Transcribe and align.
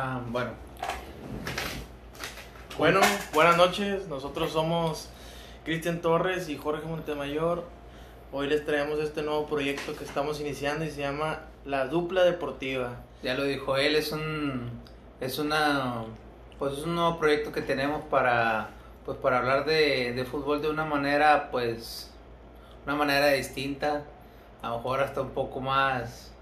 Ah, 0.00 0.20
bueno. 0.28 0.52
Bueno, 2.78 3.00
buenas 3.34 3.56
noches. 3.56 4.06
Nosotros 4.06 4.52
somos 4.52 5.08
Cristian 5.64 6.00
Torres 6.00 6.48
y 6.48 6.56
Jorge 6.56 6.86
Montemayor. 6.86 7.64
Hoy 8.30 8.46
les 8.46 8.64
traemos 8.64 9.00
este 9.00 9.24
nuevo 9.24 9.46
proyecto 9.46 9.96
que 9.96 10.04
estamos 10.04 10.40
iniciando 10.40 10.84
y 10.84 10.90
se 10.92 11.00
llama 11.00 11.40
La 11.64 11.88
Dupla 11.88 12.22
Deportiva. 12.22 12.94
Ya 13.24 13.34
lo 13.34 13.42
dijo 13.42 13.76
él, 13.76 13.96
es 13.96 14.12
un 14.12 14.70
es 15.20 15.40
una 15.40 16.04
pues 16.60 16.74
es 16.74 16.84
un 16.84 16.94
nuevo 16.94 17.18
proyecto 17.18 17.50
que 17.50 17.62
tenemos 17.62 18.04
para 18.04 18.68
pues 19.04 19.18
para 19.18 19.38
hablar 19.38 19.64
de, 19.64 20.12
de 20.12 20.24
fútbol 20.24 20.62
de 20.62 20.70
una 20.70 20.84
manera 20.84 21.50
pues 21.50 22.14
una 22.86 22.94
manera 22.94 23.30
distinta, 23.30 24.04
a 24.62 24.68
lo 24.68 24.76
mejor 24.76 25.00
hasta 25.00 25.22
un 25.22 25.30
poco 25.30 25.58
más 25.58 26.32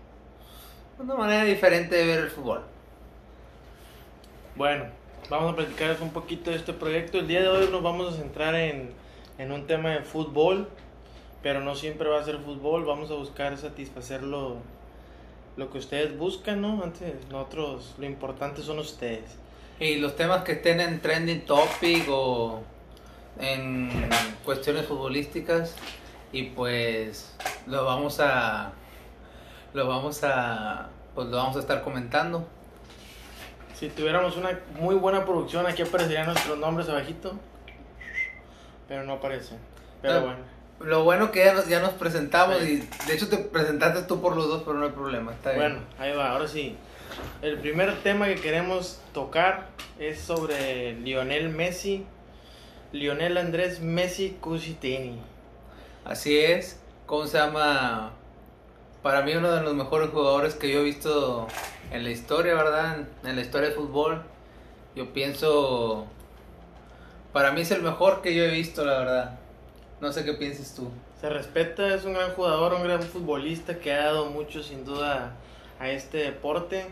una 0.98 1.14
manera 1.14 1.45
diferente 1.45 1.96
de 1.96 2.04
ver 2.04 2.18
el 2.18 2.30
fútbol. 2.30 2.76
Bueno, 4.56 4.84
vamos 5.28 5.52
a 5.52 5.56
platicarles 5.56 6.01
un 6.01 6.12
poquito 6.15 6.51
de 6.51 6.56
este 6.56 6.73
proyecto. 6.73 7.19
El 7.19 7.28
día 7.28 7.42
de 7.42 7.48
hoy 7.48 7.69
nos 7.70 7.83
vamos 7.83 8.15
a 8.15 8.16
centrar 8.16 8.55
en, 8.55 8.88
en 9.37 9.52
un 9.52 9.66
tema 9.66 9.91
de 9.91 10.01
fútbol, 10.01 10.66
pero 11.42 11.60
no 11.60 11.74
siempre 11.74 12.09
va 12.09 12.20
a 12.20 12.24
ser 12.24 12.38
fútbol. 12.38 12.87
Vamos 12.87 13.10
a 13.10 13.15
buscar 13.16 13.59
satisfacer 13.59 14.23
lo, 14.23 14.56
lo 15.59 15.70
que 15.70 15.77
ustedes 15.77 16.16
buscan, 16.16 16.62
¿no? 16.62 16.82
Antes, 16.82 17.12
nosotros, 17.30 17.96
lo 17.98 18.06
importante 18.06 18.62
son 18.62 18.79
ustedes. 18.79 19.37
Y 19.79 19.96
los 19.96 20.16
temas 20.16 20.42
que 20.42 20.52
estén 20.52 20.80
en 20.80 21.02
trending 21.02 21.45
topic 21.45 22.09
o 22.09 22.62
en 23.38 24.09
cuestiones 24.43 24.87
futbolísticas 24.87 25.77
y 26.32 26.45
pues 26.45 27.37
lo 27.66 27.84
vamos 27.84 28.20
a 28.20 28.73
lo 29.74 29.87
vamos 29.87 30.24
a 30.24 30.88
pues 31.15 31.29
lo 31.29 31.37
vamos 31.37 31.57
a 31.57 31.60
estar 31.60 31.82
comentando. 31.82 32.48
Si 33.79 33.89
tuviéramos 33.91 34.37
una 34.37 34.59
muy 34.79 34.95
buena 34.95 35.24
producción, 35.24 35.66
aquí 35.66 35.82
aparecerían 35.82 36.27
nuestros 36.27 36.59
nombres 36.59 36.88
abajito. 36.88 37.35
Pero 38.88 39.05
no 39.05 39.15
aparecen. 39.15 39.59
Pero 40.01 40.23
bueno. 40.23 40.57
Lo 40.80 41.05
bueno 41.05 41.30
que 41.33 41.45
ya 41.45 41.55
nos, 41.55 41.68
ya 41.68 41.80
nos 41.80 41.93
presentamos 41.95 42.59
Sí. 42.59 42.87
y 42.87 43.07
de 43.07 43.15
hecho 43.15 43.29
te 43.29 43.38
presentaste 43.38 44.02
tú 44.02 44.21
por 44.21 44.37
los 44.37 44.46
dos, 44.49 44.63
pero 44.65 44.79
no 44.79 44.85
hay 44.87 44.93
problema, 44.93 45.33
está 45.33 45.51
bien. 45.52 45.63
Bueno, 45.63 45.79
ahí 45.99 46.13
va, 46.15 46.30
ahora 46.33 46.46
sí. 46.46 46.77
El 47.41 47.59
primer 47.59 47.95
tema 48.02 48.27
que 48.27 48.37
queremos 48.37 49.01
tocar 49.15 49.68
es 49.99 50.21
sobre 50.21 50.93
Lionel 50.95 51.49
Messi. 51.49 52.05
Lionel 52.93 53.37
Andrés 53.38 53.80
Messi 53.80 54.37
Cusitini. 54.40 55.18
Así 56.05 56.38
es, 56.38 56.79
¿cómo 57.07 57.27
se 57.27 57.38
llama? 57.38 58.13
Para 59.02 59.23
mí 59.23 59.35
uno 59.35 59.51
de 59.51 59.63
los 59.63 59.74
mejores 59.74 60.11
jugadores 60.11 60.55
que 60.55 60.71
yo 60.73 60.80
he 60.80 60.85
visto 60.85 61.46
en 61.90 62.04
la 62.04 62.10
historia, 62.10 62.54
¿verdad? 62.54 62.98
En, 63.23 63.30
en 63.30 63.37
la 63.37 63.42
historia 63.42 63.68
del 63.68 63.76
fútbol. 63.76 64.22
Yo 64.94 65.12
pienso, 65.12 66.06
para 67.32 67.53
mí 67.53 67.60
es 67.60 67.70
el 67.70 67.82
mejor 67.82 68.22
que 68.22 68.34
yo 68.34 68.44
he 68.44 68.50
visto, 68.50 68.84
la 68.84 68.98
verdad. 68.98 69.38
No 70.00 70.12
sé 70.12 70.25
qué 70.25 70.32
pienses 70.34 70.75
tú. 70.75 70.91
Se 71.20 71.28
respeta, 71.28 71.94
es 71.94 72.04
un 72.04 72.15
gran 72.15 72.32
jugador, 72.32 72.75
un 72.75 72.84
gran 72.84 73.03
futbolista 73.03 73.78
que 73.78 73.93
ha 73.93 74.04
dado 74.04 74.26
mucho 74.26 74.62
sin 74.62 74.84
duda 74.84 75.34
a 75.78 75.88
este 75.88 76.19
deporte. 76.19 76.87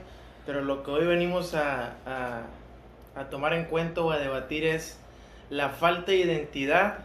Pero 0.47 0.62
lo 0.62 0.83
que 0.83 0.91
hoy 0.91 1.06
venimos 1.06 1.55
a, 1.55 1.95
a, 2.05 2.42
a 3.14 3.31
tomar 3.31 3.55
en 3.55 3.64
cuenta 3.64 4.03
o 4.03 4.11
a 4.11 4.19
debatir 4.19 4.64
es 4.64 4.98
la 5.48 5.70
falta 5.70 6.12
de 6.12 6.19
identidad 6.19 6.98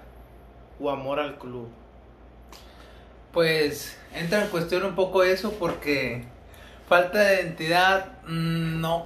o 0.80 0.90
amor 0.90 1.20
al 1.20 1.38
club. 1.38 1.70
Pues 3.32 3.98
entra 4.14 4.44
en 4.44 4.50
cuestión 4.50 4.84
un 4.84 4.96
poco 4.96 5.24
eso 5.24 5.54
porque 5.54 6.26
falta 6.90 7.20
de 7.20 7.36
identidad, 7.44 8.08
mm, 8.28 8.82
no, 8.82 9.06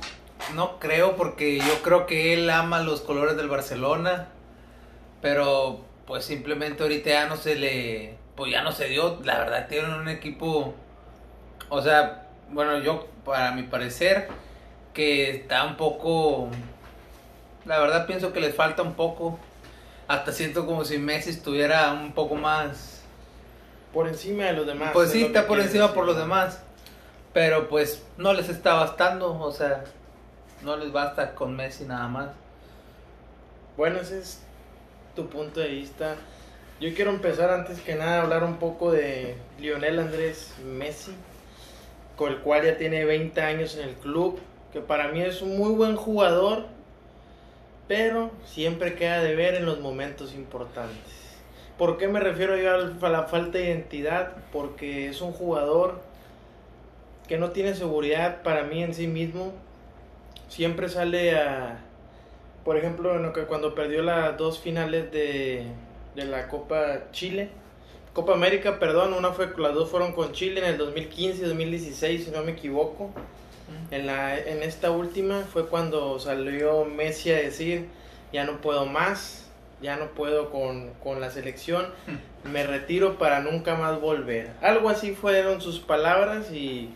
no 0.56 0.80
creo 0.80 1.16
porque 1.16 1.59
yo 1.59 1.81
creo 1.84 2.06
que 2.08 2.34
él 2.34 2.50
ama 2.50 2.81
los 2.81 3.02
colores 3.02 3.38
del 3.38 3.50
Barcelona, 3.50 4.30
pero 5.22 5.81
pues 6.08 6.25
simplemente 6.25 6.84
ahorita 6.84 7.09
ya 7.09 7.28
no 7.28 7.35
se 7.35 7.56
le, 7.56 8.18
pues 8.35 8.52
ya 8.52 8.63
no 8.63 8.72
se 8.72 8.85
dio, 8.88 9.19
la 9.24 9.38
verdad 9.40 9.68
tienen 9.68 9.94
un 9.94 10.08
equipo, 10.09 10.74
o 11.69 11.81
sea, 11.81 12.28
bueno 12.50 12.80
yo 12.80 13.08
para 13.25 13.52
mi 13.52 13.63
parecer 13.63 14.29
que 14.94 15.29
está 15.31 15.63
un 15.66 15.75
poco, 15.78 16.50
la 17.66 17.79
verdad 17.79 18.06
pienso 18.08 18.34
que 18.34 18.40
les 18.41 18.56
falta 18.56 18.81
un 18.81 18.94
poco, 18.94 19.40
hasta 20.08 20.31
siento 20.31 20.66
como 20.66 20.85
si 20.85 20.97
Messi 20.97 21.29
estuviera 21.31 21.91
un 21.94 22.13
poco 22.13 22.35
más 22.35 23.02
Por 23.94 24.08
encima 24.08 24.46
de 24.46 24.53
los 24.53 24.66
demás. 24.68 24.91
pues 24.94 25.08
es 25.08 25.13
sí, 25.13 25.24
está 25.24 25.47
por 25.47 25.59
encima 25.59 25.84
decir. 25.84 25.96
por 25.96 26.06
los 26.06 26.18
demás. 26.18 26.62
Pero 27.34 27.68
pues 27.68 28.06
no 28.18 28.34
les 28.34 28.50
está 28.50 28.76
bastando, 28.76 29.40
o 29.40 29.52
sea, 29.52 29.84
no 30.62 30.78
les 30.78 30.92
basta 30.92 31.34
con 31.34 31.56
Messi 31.56 31.86
nada 31.86 32.08
más. 32.08 32.30
Bueno, 33.76 34.00
ese 34.00 34.20
es 34.20 34.44
tu 35.16 35.28
punto 35.28 35.60
de 35.60 35.70
vista. 35.70 36.16
Yo 36.80 36.94
quiero 36.94 37.12
empezar 37.12 37.50
antes 37.50 37.82
que 37.82 37.96
nada 37.96 38.20
a 38.20 38.22
hablar 38.22 38.44
un 38.44 38.58
poco 38.58 38.92
de 38.92 39.36
Lionel 39.60 40.00
Andrés 40.00 40.54
Messi, 40.64 41.14
con 42.16 42.32
el 42.32 42.40
cual 42.40 42.66
ya 42.66 42.78
tiene 42.78 43.06
20 43.06 43.42
años 43.42 43.76
en 43.78 43.90
el 43.90 43.96
club, 43.96 44.40
que 44.72 44.82
para 44.82 45.08
mí 45.08 45.22
es 45.22 45.42
un 45.42 45.58
muy 45.58 45.74
buen 45.74 45.96
jugador, 45.96 46.66
pero 47.88 48.32
siempre 48.46 48.96
queda 48.96 49.24
de 49.24 49.36
ver 49.36 49.56
en 49.56 49.66
los 49.66 49.80
momentos 49.80 50.34
importantes. 50.36 51.14
¿Por 51.78 51.98
qué 51.98 52.08
me 52.08 52.20
refiero 52.20 52.56
yo 52.58 52.72
a 53.06 53.10
la 53.10 53.24
falta 53.24 53.58
de 53.58 53.66
identidad? 53.66 54.34
Porque 54.52 55.10
es 55.10 55.22
un 55.22 55.32
jugador 55.32 56.02
que 57.28 57.38
no 57.38 57.51
tiene 57.51 57.73
seguridad 57.73 58.41
para 58.44 58.63
mí 58.63 58.84
en 58.84 58.94
sí 58.94 59.07
mismo. 59.07 59.53
Siempre 60.50 60.89
sale 60.89 61.35
a, 61.35 61.79
por 62.63 62.78
ejemplo, 62.78 63.16
en 63.16 63.23
lo 63.23 63.34
que 63.34 63.44
cuando 63.44 63.75
perdió 63.75 64.01
las 64.01 64.38
dos 64.38 64.59
finales 64.59 65.11
de, 65.11 65.66
de 66.16 66.25
la 66.25 66.47
Copa 66.47 67.11
Chile, 67.11 67.50
Copa 68.13 68.34
América, 68.34 68.78
perdón, 68.78 69.13
una 69.13 69.31
fue, 69.31 69.50
las 69.57 69.73
dos 69.73 69.89
fueron 69.89 70.13
con 70.13 70.34
Chile 70.34 70.61
en 70.61 70.67
el 70.67 70.78
2015 70.78 71.41
y 71.41 71.45
2016, 71.47 72.25
si 72.25 72.31
no 72.31 72.44
me 72.44 72.51
equivoco. 72.51 73.09
En, 73.90 74.05
la, 74.05 74.38
en 74.38 74.61
esta 74.61 74.91
última 74.91 75.41
fue 75.51 75.66
cuando 75.66 76.19
salió 76.19 76.85
Messi 76.85 77.31
a 77.31 77.38
decir, 77.38 77.88
ya 78.31 78.44
no 78.45 78.61
puedo 78.61 78.85
más, 78.85 79.50
ya 79.81 79.97
no 79.97 80.09
puedo 80.09 80.51
con, 80.51 80.91
con 81.03 81.22
la 81.22 81.31
selección, 81.31 81.88
me 82.44 82.67
retiro 82.67 83.17
para 83.17 83.40
nunca 83.40 83.75
más 83.75 84.00
volver. 84.00 84.51
Algo 84.61 84.90
así 84.90 85.16
fueron 85.16 85.59
sus 85.59 85.79
palabras 85.79 86.51
y 86.51 86.94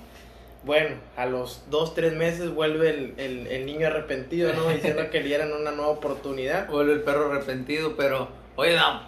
bueno, 0.68 0.98
a 1.16 1.26
los 1.26 1.64
dos, 1.72 1.96
tres 1.96 2.14
meses 2.14 2.52
vuelve 2.54 2.90
el, 2.92 3.14
el, 3.18 3.48
el 3.48 3.66
niño 3.66 3.88
arrepentido, 3.88 4.54
¿no? 4.54 4.68
Diciendo 4.70 5.10
que 5.10 5.22
le 5.22 5.26
dieran 5.28 5.52
una 5.52 5.72
nueva 5.72 5.90
oportunidad. 5.92 6.68
Vuelve 6.70 6.94
el 6.94 7.02
perro 7.02 7.32
arrepentido, 7.32 7.96
pero 7.98 8.28
oye, 8.56 8.76
no, 8.76 9.02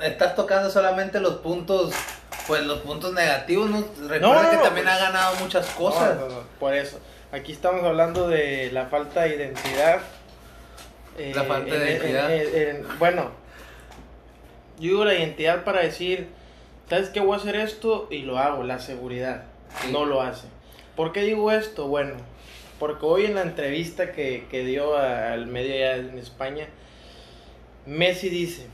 estás 0.00 0.36
tocando 0.36 0.70
solamente 0.70 1.18
los 1.18 1.36
puntos, 1.36 1.92
pues 2.46 2.64
los 2.64 2.78
puntos 2.80 3.12
negativos, 3.14 3.68
¿no? 3.70 3.80
Recuerda 4.06 4.42
no, 4.44 4.50
que 4.50 4.56
también 4.58 4.86
pues, 4.86 4.96
ha 4.96 4.98
ganado 4.98 5.36
muchas 5.36 5.66
cosas. 5.70 6.16
No, 6.20 6.28
no, 6.28 6.34
no, 6.36 6.40
por 6.60 6.74
eso. 6.74 7.00
Aquí 7.32 7.52
estamos 7.52 7.82
hablando 7.84 8.28
de 8.28 8.70
la 8.72 8.86
falta 8.86 9.22
de 9.22 9.36
identidad. 9.36 10.00
Eh, 11.18 11.32
La 11.34 11.44
falta 11.44 11.74
de 11.74 11.76
en- 11.76 11.82
en- 11.82 11.88
identidad. 12.10 12.32
en- 12.34 12.76
en- 12.76 12.98
bueno, 12.98 13.30
yo 14.78 14.88
digo 14.90 15.04
la 15.04 15.14
identidad 15.14 15.64
para 15.64 15.80
decir, 15.80 16.28
¿sabes 16.90 17.08
qué? 17.10 17.20
Voy 17.20 17.34
a 17.34 17.40
hacer 17.40 17.56
esto 17.56 18.08
y 18.10 18.18
lo 18.22 18.38
hago, 18.38 18.62
la 18.64 18.78
seguridad. 18.78 19.44
Sí. 19.80 19.90
No 19.92 20.04
lo 20.04 20.20
hace. 20.20 20.46
¿Por 20.96 21.12
qué 21.12 21.22
digo 21.22 21.50
esto? 21.50 21.88
Bueno, 21.88 22.14
porque 22.78 23.06
hoy 23.06 23.24
en 23.24 23.34
la 23.34 23.42
entrevista 23.42 24.12
que, 24.12 24.46
que 24.50 24.64
dio 24.64 24.96
al 24.96 25.46
medio 25.46 25.74
allá 25.74 25.96
en 25.96 26.18
España, 26.18 26.66
Messi 27.86 28.28
dice 28.28 28.66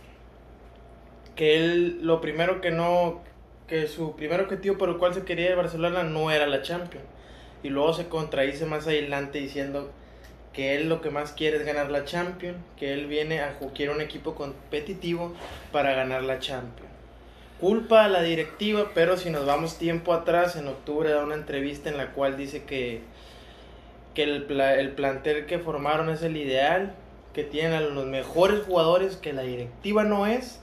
que 1.37 1.55
él 1.55 2.01
lo 2.03 2.21
primero 2.21 2.61
que 2.61 2.73
no, 2.73 3.23
que 3.69 3.87
su 3.87 4.17
primer 4.17 4.41
objetivo 4.41 4.77
por 4.77 4.89
el 4.89 4.97
cual 4.97 5.15
se 5.15 5.25
quería 5.25 5.47
ir 5.47 5.53
a 5.53 5.57
Barcelona 5.57 6.03
no 6.03 6.33
era 6.33 6.49
la 6.49 6.63
Champions. 6.63 7.07
Y 7.63 7.69
luego 7.69 7.93
se 7.93 8.09
contradice 8.09 8.67
más 8.67 8.89
adelante 8.89 9.39
diciendo 9.39 9.93
que 10.53 10.75
él 10.75 10.89
lo 10.89 11.01
que 11.01 11.11
más 11.11 11.31
quiere 11.31 11.59
es 11.59 11.65
ganar 11.65 11.91
la 11.91 12.05
Champions, 12.05 12.59
que 12.77 12.93
él 12.93 13.07
viene 13.07 13.41
a 13.41 13.57
quiere 13.75 13.93
un 13.93 14.01
equipo 14.01 14.35
competitivo 14.35 15.33
para 15.71 15.95
ganar 15.95 16.25
la 16.25 16.41
Champions. 16.41 16.88
Culpa 17.61 18.05
a 18.05 18.09
la 18.09 18.23
directiva, 18.23 18.91
pero 18.95 19.17
si 19.17 19.31
nos 19.31 19.45
vamos 19.47 19.79
tiempo 19.79 20.13
atrás, 20.13 20.55
en 20.57 20.69
octubre 20.69 21.11
da 21.11 21.25
una 21.25 21.35
entrevista 21.35 21.89
en 21.89 21.97
la 21.97 22.13
cual 22.13 22.37
dice 22.37 22.63
que, 22.65 23.01
que 24.15 24.23
el, 24.23 24.45
pla- 24.45 24.75
el 24.77 24.91
plantel 24.93 25.47
que 25.47 25.59
formaron 25.59 26.09
es 26.09 26.23
el 26.23 26.37
ideal, 26.37 26.95
que 27.35 27.43
tienen 27.45 27.73
a 27.75 27.81
los 27.81 28.07
mejores 28.07 28.63
jugadores, 28.65 29.17
que 29.17 29.33
la 29.33 29.43
directiva 29.43 30.05
no 30.05 30.27
es. 30.27 30.61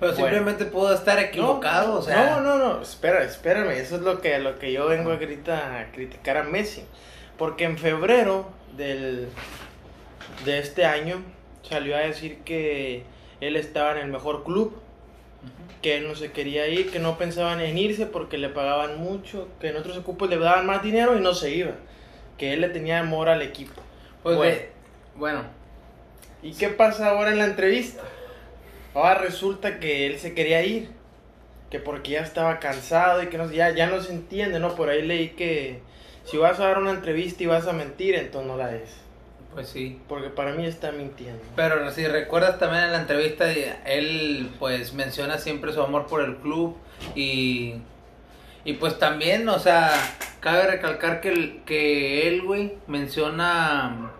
Pero 0.00 0.12
Bueno. 0.12 0.26
simplemente 0.26 0.64
puedo 0.66 0.92
estar 0.92 1.18
equivocado, 1.18 1.94
no, 1.94 1.98
o 2.00 2.02
sea. 2.02 2.36
No, 2.36 2.40
no, 2.40 2.58
no, 2.58 2.82
espera, 2.82 3.22
espérame, 3.24 3.70
eso 3.70 3.96
es 3.96 4.02
lo 4.02 4.20
que, 4.20 4.38
lo 4.38 4.58
que 4.58 4.72
yo 4.72 4.86
vengo 4.86 5.12
ahorita 5.12 5.80
a 5.80 5.92
criticar 5.92 6.36
a 6.36 6.42
Messi. 6.42 6.84
Porque 7.38 7.64
en 7.64 7.78
febrero 7.78 8.50
del, 8.76 9.28
de 10.44 10.58
este 10.58 10.84
año 10.84 11.22
salió 11.62 11.96
a 11.96 12.00
decir 12.00 12.38
que 12.44 13.04
él 13.46 13.56
estaba 13.56 13.92
en 13.92 13.98
el 13.98 14.08
mejor 14.08 14.44
club, 14.44 14.74
que 15.82 15.96
él 15.98 16.08
no 16.08 16.14
se 16.14 16.32
quería 16.32 16.66
ir, 16.68 16.90
que 16.90 16.98
no 16.98 17.18
pensaban 17.18 17.60
en 17.60 17.76
irse 17.76 18.06
porque 18.06 18.38
le 18.38 18.48
pagaban 18.48 18.98
mucho, 18.98 19.48
que 19.60 19.68
en 19.68 19.76
otros 19.76 19.98
equipos 19.98 20.30
le 20.30 20.38
daban 20.38 20.66
más 20.66 20.82
dinero 20.82 21.16
y 21.16 21.20
no 21.20 21.34
se 21.34 21.50
iba. 21.50 21.72
que 22.38 22.52
él 22.52 22.62
le 22.62 22.68
tenía 22.68 22.98
amor 22.98 23.28
al 23.28 23.42
equipo. 23.42 23.80
Pues 24.22 24.36
Bueno. 25.14 25.42
¿Y 26.42 26.52
qué 26.54 26.68
pasa 26.68 27.10
ahora 27.10 27.30
en 27.30 27.38
la 27.38 27.44
entrevista? 27.44 28.02
Ahora 28.94 29.14
resulta 29.14 29.78
que 29.78 30.06
él 30.06 30.18
se 30.18 30.34
quería 30.34 30.62
ir, 30.64 30.88
que 31.70 31.78
porque 31.78 32.12
ya 32.12 32.20
estaba 32.20 32.58
cansado 32.58 33.22
y 33.22 33.28
que 33.28 33.38
no, 33.38 33.50
ya, 33.50 33.70
ya 33.70 33.86
no 33.86 34.00
se 34.00 34.12
entiende, 34.12 34.58
¿no? 34.58 34.74
Por 34.74 34.88
ahí 34.88 35.02
leí 35.02 35.30
que 35.30 35.80
si 36.24 36.36
vas 36.36 36.58
a 36.60 36.66
dar 36.66 36.78
una 36.78 36.90
entrevista 36.90 37.42
y 37.42 37.46
vas 37.46 37.66
a 37.66 37.72
mentir, 37.72 38.14
entonces 38.14 38.50
no 38.50 38.56
la 38.56 38.68
des. 38.68 39.03
Pues 39.54 39.68
sí. 39.68 40.00
Porque 40.08 40.28
para 40.28 40.52
mí 40.52 40.66
está 40.66 40.92
mintiendo. 40.92 41.40
Pero 41.56 41.90
si 41.92 42.06
recuerdas 42.06 42.58
también 42.58 42.84
en 42.84 42.92
la 42.92 42.98
entrevista, 43.00 43.50
él 43.50 44.50
pues 44.58 44.92
menciona 44.92 45.38
siempre 45.38 45.72
su 45.72 45.80
amor 45.80 46.06
por 46.06 46.22
el 46.22 46.36
club 46.36 46.76
y, 47.14 47.74
y 48.64 48.72
pues 48.74 48.98
también, 48.98 49.48
o 49.48 49.58
sea, 49.58 49.90
cabe 50.40 50.66
recalcar 50.66 51.20
que, 51.20 51.28
el- 51.30 51.62
que 51.64 52.28
él, 52.28 52.42
güey, 52.42 52.74
menciona, 52.86 54.10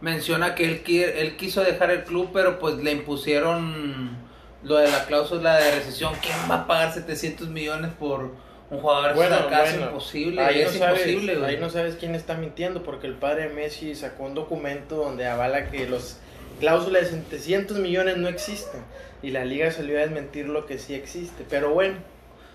menciona 0.00 0.54
que 0.54 0.64
él, 0.64 0.82
él 1.16 1.36
quiso 1.36 1.62
dejar 1.62 1.90
el 1.90 2.04
club, 2.04 2.30
pero 2.32 2.58
pues 2.58 2.76
le 2.76 2.90
impusieron 2.92 4.16
lo 4.64 4.76
de 4.76 4.90
la 4.90 5.04
cláusula 5.06 5.56
de 5.56 5.74
recesión. 5.76 6.12
¿Quién 6.22 6.36
va 6.50 6.56
a 6.62 6.66
pagar 6.66 6.92
700 6.92 7.48
millones 7.48 7.92
por 7.98 8.32
un 8.72 8.80
jugador? 8.80 9.14
Bueno, 9.14 9.36
casi 9.50 9.72
bueno, 9.76 9.86
imposible, 9.92 10.40
Ahí 10.42 10.62
no, 10.64 10.70
es 10.70 10.78
sabes, 10.78 11.06
imposible, 11.06 11.36
güey. 11.36 11.50
ahí 11.54 11.60
no 11.60 11.70
sabes 11.70 11.94
quién 11.96 12.14
está 12.14 12.34
mintiendo 12.34 12.82
porque 12.82 13.06
el 13.06 13.14
padre 13.14 13.48
de 13.48 13.54
Messi 13.54 13.94
sacó 13.94 14.24
un 14.24 14.34
documento 14.34 14.96
donde 14.96 15.26
avala 15.26 15.70
que 15.70 15.86
los 15.86 16.16
cláusulas 16.58 17.04
de 17.12 17.18
700 17.18 17.78
millones 17.78 18.16
no 18.16 18.28
existen 18.28 18.80
y 19.22 19.30
la 19.30 19.44
liga 19.44 19.70
salió 19.70 19.98
a 19.98 20.00
desmentir 20.02 20.48
lo 20.48 20.66
que 20.66 20.78
sí 20.78 20.94
existe. 20.94 21.44
Pero 21.48 21.70
bueno, 21.74 21.96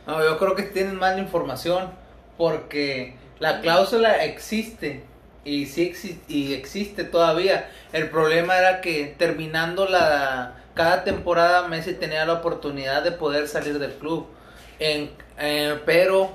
No, 0.05 0.23
yo 0.23 0.37
creo 0.37 0.55
que 0.55 0.63
tienen 0.63 0.95
mal 0.95 1.19
información 1.19 1.91
porque 2.37 3.15
la 3.39 3.61
cláusula 3.61 4.23
existe 4.25 5.03
y 5.45 5.65
sí 5.65 5.89
exi- 5.91 6.19
y 6.27 6.53
existe 6.53 7.03
todavía. 7.03 7.69
El 7.93 8.09
problema 8.09 8.57
era 8.57 8.81
que 8.81 9.13
terminando 9.17 9.85
la 9.87 10.53
cada 10.73 11.03
temporada 11.03 11.67
Messi 11.67 11.93
tenía 11.93 12.25
la 12.25 12.33
oportunidad 12.33 13.03
de 13.03 13.11
poder 13.11 13.47
salir 13.47 13.79
del 13.79 13.93
club. 13.93 14.27
En, 14.79 15.12
eh, 15.39 15.79
pero 15.85 16.31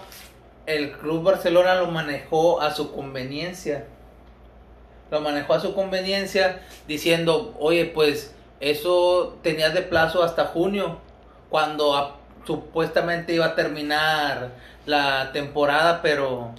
el 0.66 0.92
club 0.92 1.22
Barcelona 1.22 1.74
lo 1.74 1.86
manejó 1.86 2.60
a 2.60 2.72
su 2.72 2.92
conveniencia. 2.92 3.84
Lo 5.10 5.20
manejó 5.20 5.54
a 5.54 5.60
su 5.60 5.74
conveniencia 5.74 6.62
diciendo, 6.86 7.54
oye, 7.58 7.84
pues 7.86 8.34
eso 8.60 9.38
tenías 9.42 9.74
de 9.74 9.82
plazo 9.82 10.22
hasta 10.22 10.46
junio, 10.46 10.98
cuando 11.50 12.16
supuestamente 12.46 13.34
iba 13.34 13.46
a 13.46 13.54
terminar 13.54 14.52
la 14.86 15.32
temporada, 15.32 16.00
pero, 16.00 16.54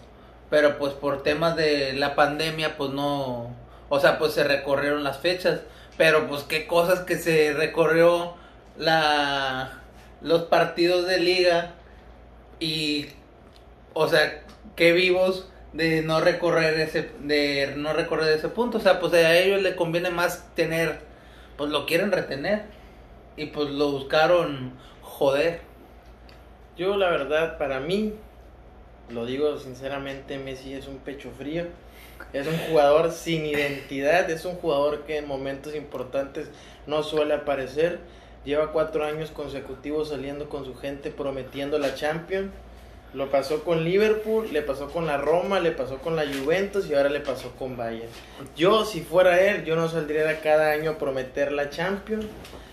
pero 0.50 0.77
pues 0.77 0.94
por 0.94 1.24
temas 1.24 1.56
de 1.56 1.94
la 1.94 2.13
pandemia, 2.15 2.77
pues 2.77 2.91
no, 2.91 3.56
o 3.89 4.00
sea, 4.00 4.19
pues 4.19 4.33
se 4.33 4.44
recorrieron 4.44 5.03
las 5.03 5.18
fechas, 5.18 5.62
pero 5.97 6.27
pues 6.27 6.44
qué 6.44 6.68
cosas 6.68 7.01
que 7.01 7.18
se 7.18 7.53
recorrió 7.53 8.35
la, 8.77 9.82
los 10.23 10.43
partidos 10.43 11.05
de 11.05 11.19
liga 11.19 11.73
y, 12.59 13.07
o 13.93 14.07
sea, 14.07 14.43
qué 14.75 14.93
vivos 14.93 15.49
de 15.73 16.01
no 16.01 16.21
recorrer 16.21 16.79
ese 16.79 17.09
de 17.19 17.73
no 17.77 17.93
recorrer 17.93 18.31
ese 18.37 18.47
punto 18.47 18.77
o 18.77 18.81
sea 18.81 18.99
pues 18.99 19.11
a 19.13 19.35
ellos 19.35 19.59
les 19.63 19.73
conviene 19.73 20.11
más 20.11 20.47
tener 20.53 20.99
pues 21.57 21.71
lo 21.71 21.87
quieren 21.87 22.11
retener 22.11 22.61
y 23.37 23.47
pues 23.47 23.71
lo 23.71 23.89
buscaron 23.89 24.73
joder 25.01 25.61
yo 26.75 26.97
la 26.97 27.11
verdad 27.11 27.59
para 27.59 27.79
mí, 27.79 28.13
lo 29.09 29.27
digo 29.27 29.57
sinceramente, 29.59 30.39
Messi 30.39 30.73
es 30.73 30.87
un 30.87 30.97
pecho 30.97 31.29
frío. 31.37 31.65
Es 32.31 32.47
un 32.47 32.57
jugador 32.57 33.11
sin 33.11 33.45
identidad, 33.45 34.27
es 34.29 34.45
un 34.45 34.55
jugador 34.55 35.03
que 35.03 35.17
en 35.17 35.27
momentos 35.27 35.75
importantes 35.75 36.49
no 36.87 37.03
suele 37.03 37.35
aparecer. 37.35 37.99
Lleva 38.45 38.72
cuatro 38.72 39.06
años 39.06 39.31
consecutivos 39.31 40.10
saliendo 40.10 40.50
con 40.50 40.66
su 40.66 40.75
gente 40.75 41.12
prometiendo 41.12 41.80
la 41.80 41.95
Champions. 41.95 42.51
Lo 43.13 43.30
pasó 43.30 43.63
con 43.63 43.84
Liverpool, 43.84 44.51
le 44.51 44.63
pasó 44.63 44.90
con 44.90 45.06
la 45.06 45.18
Roma, 45.18 45.60
le 45.60 45.72
pasó 45.72 46.00
con 46.00 46.16
la 46.16 46.24
Juventus 46.25 46.90
y 46.90 46.95
ahora 46.95 47.10
le 47.10 47.19
pasó 47.19 47.51
con 47.51 47.78
Bayern. 47.78 48.10
Yo, 48.56 48.86
si 48.86 49.01
fuera 49.01 49.40
él, 49.40 49.66
yo 49.66 49.75
no 49.75 49.88
saldría 49.88 50.42
cada 50.42 50.72
año 50.72 50.92
a 50.92 50.98
prometer 50.98 51.51
la 51.51 51.69
Champions. 51.69 52.25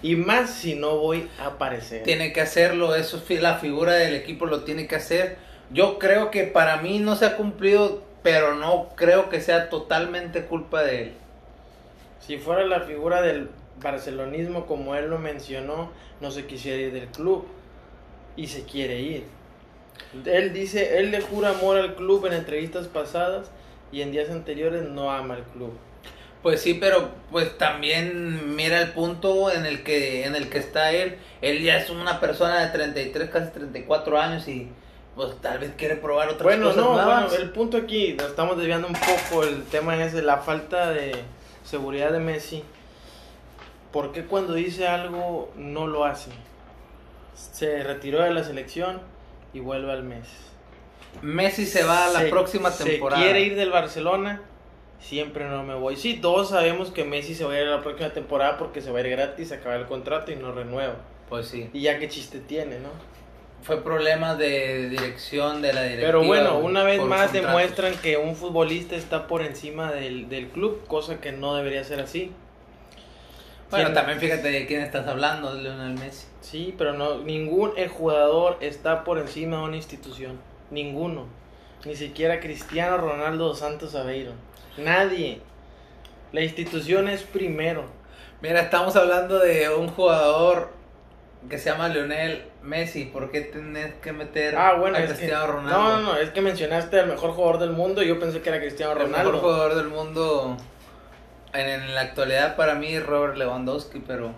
Y 0.03 0.17
más 0.17 0.51
si 0.51 0.75
no 0.77 0.97
voy 0.97 1.29
a 1.39 1.49
aparecer. 1.49 2.03
tiene 2.05 2.33
que 2.33 2.41
hacerlo 2.41 2.95
eso 2.95 3.23
es 3.29 3.43
la 3.43 3.59
figura 3.59 3.93
del 3.93 4.15
equipo 4.15 4.47
lo 4.47 4.63
tiene 4.65 4.87
que 4.87 4.97
hacer 4.97 5.37
yo 5.71 5.99
creo 5.99 6.31
que 6.31 6.45
para 6.45 6.79
mí 6.79 6.99
no 7.01 7.17
se 7.17 7.27
ha 7.27 7.37
cumplido 7.37 8.03
pero 8.23 8.55
no 8.55 8.89
creo 8.97 9.29
que 9.29 9.43
sea 9.43 9.69
totalmente 9.69 10.47
culpa 10.47 10.83
de 10.83 11.03
él 11.03 11.13
Si 12.21 12.39
fuera 12.39 12.65
la 12.65 12.81
figura 12.81 13.21
del 13.21 13.51
barcelonismo 13.83 14.67
como 14.67 14.95
él 14.95 15.11
lo 15.11 15.19
mencionó, 15.19 15.91
no 16.21 16.31
se 16.31 16.47
quisiera 16.47 16.81
ir 16.81 16.93
del 16.93 17.09
club 17.09 17.47
y 18.37 18.47
se 18.47 18.65
quiere 18.65 19.01
ir. 19.01 19.25
Él 20.25 20.53
dice, 20.53 20.99
él 20.99 21.11
le 21.11 21.21
jura 21.21 21.51
amor 21.51 21.77
al 21.77 21.95
club 21.95 22.27
en 22.27 22.33
entrevistas 22.33 22.89
pasadas 22.89 23.51
y 23.93 24.03
en 24.03 24.13
días 24.13 24.31
anteriores 24.31 24.83
no 24.83 25.11
ama 25.11 25.35
al 25.35 25.45
club. 25.45 25.73
Pues 26.43 26.63
sí, 26.63 26.75
pero 26.75 27.11
pues 27.31 27.59
también 27.59 28.57
mira 28.57 28.81
el 28.81 28.93
punto 28.93 29.51
en 29.53 29.67
el 29.67 29.83
que 29.83 30.25
en 30.25 30.35
el 30.35 30.49
que 30.49 30.57
está 30.59 30.91
él. 30.93 31.17
Él 31.43 31.63
ya 31.63 31.77
es 31.77 31.91
una 31.91 32.19
persona 32.19 32.61
de 32.61 32.69
33, 32.73 33.29
casi 33.29 33.51
34 33.53 34.19
años 34.19 34.49
y 34.49 34.69
pues 35.15 35.37
tal 35.43 35.59
vez 35.59 35.73
quiere 35.77 35.97
probar 35.97 36.29
otras 36.29 36.45
Bueno, 36.45 36.69
cosas 36.69 36.83
no, 36.83 36.95
nuevas. 36.95 37.29
bueno, 37.31 37.43
el 37.45 37.51
punto 37.51 37.77
aquí, 37.77 38.15
nos 38.15 38.29
estamos 38.29 38.57
desviando 38.57 38.87
un 38.89 38.95
poco, 38.95 39.43
el 39.45 39.65
tema 39.65 40.03
es 40.03 40.15
la 40.15 40.39
falta 40.39 40.91
de 40.93 41.13
seguridad 41.63 42.11
de 42.11 42.21
Messi. 42.21 42.65
¿Por 43.93 44.13
qué 44.13 44.25
cuando 44.25 44.55
dice 44.55 44.87
algo 44.87 45.51
no 45.57 45.87
lo 45.87 46.05
hace? 46.05 46.31
Se 47.35 47.83
retiró 47.83 48.23
de 48.23 48.33
la 48.33 48.45
selección 48.45 49.01
y 49.53 49.61
vuelve 49.61 49.93
al 49.93 50.03
mes. 50.05 50.27
Messi 51.23 51.67
se 51.67 51.83
va 51.83 52.07
a 52.07 52.11
la 52.11 52.21
Se- 52.21 52.29
próxima 52.29 52.71
temporada. 52.71 53.21
Se 53.21 53.27
quiere 53.27 53.41
ir 53.47 53.57
del 53.57 53.71
Barcelona, 53.71 54.43
siempre 55.01 55.49
no 55.49 55.63
me 55.65 55.75
voy. 55.75 55.97
Sí, 55.97 56.19
todos 56.21 56.51
sabemos 56.51 56.91
que 56.91 57.05
Messi 57.05 57.35
se 57.35 57.45
va 57.45 57.55
a 57.55 57.61
ir 57.61 57.67
a 57.67 57.77
la 57.77 57.83
próxima 57.83 58.11
temporada 58.11 58.59
porque 58.59 58.81
se 58.81 58.91
va 58.91 58.99
a 58.99 59.03
ir 59.03 59.09
gratis, 59.11 59.51
acaba 59.53 59.75
el 59.77 59.87
contrato 59.87 60.31
y 60.31 60.37
no 60.37 60.53
renueva. 60.53 60.97
Pues 61.29 61.49
sí. 61.49 61.69
Y 61.73 61.83
ya 61.83 61.99
qué 61.99 62.09
chiste 62.09 62.39
tiene, 62.41 62.79
¿no? 62.79 62.91
Fue 63.63 63.83
problema 63.83 64.37
de 64.37 64.89
dirección 64.89 65.61
de 65.63 65.73
la 65.73 65.83
directiva. 65.83 66.09
Pero 66.09 66.25
bueno, 66.25 66.59
una 66.59 66.83
vez 66.83 67.03
más 67.03 67.33
demuestran 67.33 67.95
que 67.97 68.17
un 68.17 68.35
futbolista 68.37 68.97
está 68.97 69.27
por 69.27 69.43
encima 69.43 69.93
del, 69.93 70.29
del 70.29 70.49
club, 70.49 70.87
cosa 70.87 71.21
que 71.21 71.33
no 71.33 71.55
debería 71.57 71.85
ser 71.85 72.01
así. 72.01 72.33
Bueno, 73.71 73.93
también 73.93 74.19
fíjate 74.19 74.51
de 74.51 74.67
quién 74.67 74.81
estás 74.83 75.07
hablando, 75.07 75.55
Lionel 75.55 75.95
Messi. 75.95 76.27
Sí, 76.41 76.75
pero 76.77 76.93
no, 76.93 77.19
ningún 77.19 77.73
jugador 77.89 78.57
está 78.61 79.05
por 79.05 79.19
encima 79.19 79.59
de 79.59 79.63
una 79.65 79.77
institución. 79.77 80.41
Ninguno. 80.71 81.27
Ni 81.85 81.95
siquiera 81.97 82.41
Cristiano 82.41 82.97
Ronaldo 82.99 83.55
Santos 83.55 83.95
Aveiro. 83.95 84.33
Nadie. 84.77 85.41
La 86.33 86.43
institución 86.43 87.09
es 87.09 87.23
primero. 87.23 87.85
Mira, 88.43 88.61
estamos 88.61 88.97
hablando 88.97 89.39
de 89.39 89.69
un 89.71 89.89
jugador 89.89 90.71
que 91.49 91.59
se 91.59 91.71
llama 91.71 91.89
Lionel 91.89 92.45
Messi. 92.63 93.05
¿Por 93.07 93.31
qué 93.31 93.41
tenés 93.43 93.95
que 93.95 94.13
meter 94.13 94.55
Ah, 94.57 94.75
bueno, 94.75 94.97
a 94.97 95.01
es 95.01 95.07
que, 95.11 95.15
Cristiano 95.17 95.47
Ronaldo? 95.47 95.79
no, 95.79 95.97
no, 95.97 96.03
no, 96.13 96.17
es 96.17 96.31
que 96.31 96.41
mencionaste 96.41 97.01
al 97.01 97.07
mejor 97.09 97.31
jugador 97.33 97.59
del 97.59 97.71
mundo 97.71 98.03
y 98.03 98.09
yo 98.09 98.19
pensé 98.21 98.41
que 98.43 98.49
era 98.51 98.59
Cristiano 98.61 98.93
El 98.93 98.99
Ronaldo. 98.99 99.33
mejor 99.33 99.41
jugador 99.51 99.75
del 99.77 99.89
mundo 99.89 100.57
en, 101.53 101.69
en 101.69 101.95
la 101.95 102.01
actualidad 102.03 102.57
para 102.57 102.75
mí 102.75 102.99
Robert 102.99 103.37
Lewandowski, 103.37 104.01
pero 104.07 104.33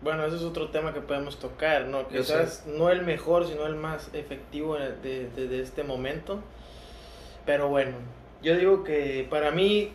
Bueno, 0.00 0.24
ese 0.24 0.36
es 0.36 0.42
otro 0.42 0.68
tema 0.68 0.94
que 0.94 1.00
podemos 1.00 1.40
tocar, 1.40 1.86
¿no? 1.86 2.06
Quizás 2.08 2.64
no 2.66 2.88
el 2.90 3.02
mejor, 3.02 3.46
sino 3.48 3.66
el 3.66 3.74
más 3.74 4.10
efectivo 4.12 4.76
de- 4.76 5.28
de- 5.28 5.48
de 5.48 5.60
este 5.60 5.82
momento. 5.82 6.40
Pero 7.44 7.68
bueno, 7.68 7.96
yo 8.42 8.56
digo 8.56 8.84
que 8.84 9.26
para 9.28 9.50
mí, 9.50 9.90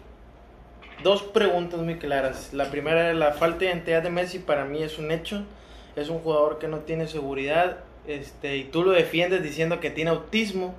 dos 1.03 1.23
preguntas 1.23 1.79
muy 1.79 1.97
claras. 1.99 2.53
La 2.53 2.65
primera, 2.69 3.13
la 3.13 3.31
falta 3.31 3.59
de 3.59 3.65
identidad 3.67 4.03
de 4.03 4.09
Messi 4.09 4.39
para 4.39 4.65
mí 4.65 4.83
es 4.83 4.97
un 4.99 5.09
hecho. 5.11 5.43
Es 5.95 6.09
un 6.09 6.19
jugador 6.19 6.59
que 6.59 6.67
no 6.67 6.79
tiene 6.79 7.07
seguridad. 7.07 7.77
Este, 8.05 8.57
y 8.57 8.63
tú 8.65 8.83
lo 8.83 8.91
defiendes 8.91 9.41
diciendo 9.43 9.79
que 9.79 9.89
tiene 9.89 10.09
autismo. 10.11 10.75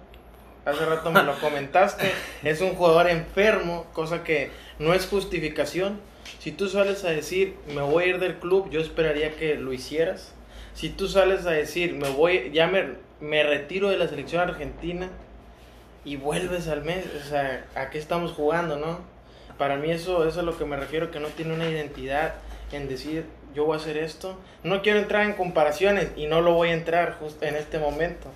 Hace 0.65 0.85
rato 0.87 1.11
me 1.11 1.23
lo 1.23 1.39
comentaste. 1.41 2.11
Es 2.43 2.61
un 2.61 2.75
jugador 2.75 3.09
enfermo, 3.09 3.87
cosa 3.93 4.25
que 4.25 4.51
no 4.79 4.95
es 4.95 5.07
justificación. 5.07 6.01
Si 6.39 6.53
tú 6.53 6.69
sales 6.69 7.05
a 7.05 7.11
decir, 7.11 7.57
me 7.69 7.83
voy 7.83 8.05
a 8.05 8.07
ir 8.09 8.19
del 8.19 8.37
club, 8.37 8.71
yo 8.71 8.81
esperaría 8.81 9.37
que 9.37 9.57
lo 9.57 9.73
hicieras. 9.73 10.35
Si 10.75 10.89
tú 10.89 11.09
sales 11.09 11.47
a 11.47 11.51
decir, 11.51 11.95
me 11.95 12.09
voy, 12.11 12.51
ya 12.53 12.67
me, 12.67 12.95
me 13.21 13.43
retiro 13.43 13.91
de 13.91 13.99
la 13.99 14.09
selección 14.09 14.43
argentina 14.43 15.09
y 16.05 16.17
vuelves 16.17 16.69
al 16.69 16.83
mes, 16.83 17.07
o 17.23 17.29
sea, 17.29 17.65
¿a 17.75 17.91
qué 17.91 17.99
estamos 17.99 18.33
jugando, 18.33 18.77
no? 18.77 19.01
Para 19.59 19.77
mí 19.77 19.91
eso, 19.91 20.19
eso 20.23 20.29
es 20.29 20.39
a 20.39 20.43
lo 20.43 20.59
que 20.59 20.65
me 20.65 20.77
refiero, 20.77 21.11
que 21.11 21.21
no 21.21 21.29
tiene 21.29 21.55
una 21.55 21.69
identidad 21.69 22.35
en 22.73 22.89
decir, 22.89 23.25
yo 23.55 23.65
voy 23.65 23.75
a 23.75 23.81
hacer 23.81 23.97
esto. 23.97 24.39
No 24.65 24.83
quiero 24.83 24.99
entrar 24.99 25.25
en 25.25 25.35
comparaciones 25.35 26.11
y 26.17 26.27
no 26.27 26.41
lo 26.41 26.55
voy 26.55 26.71
a 26.71 26.75
entrar 26.75 27.17
justo 27.19 27.45
en 27.45 27.55
este 27.55 27.79
momento. 27.79 28.31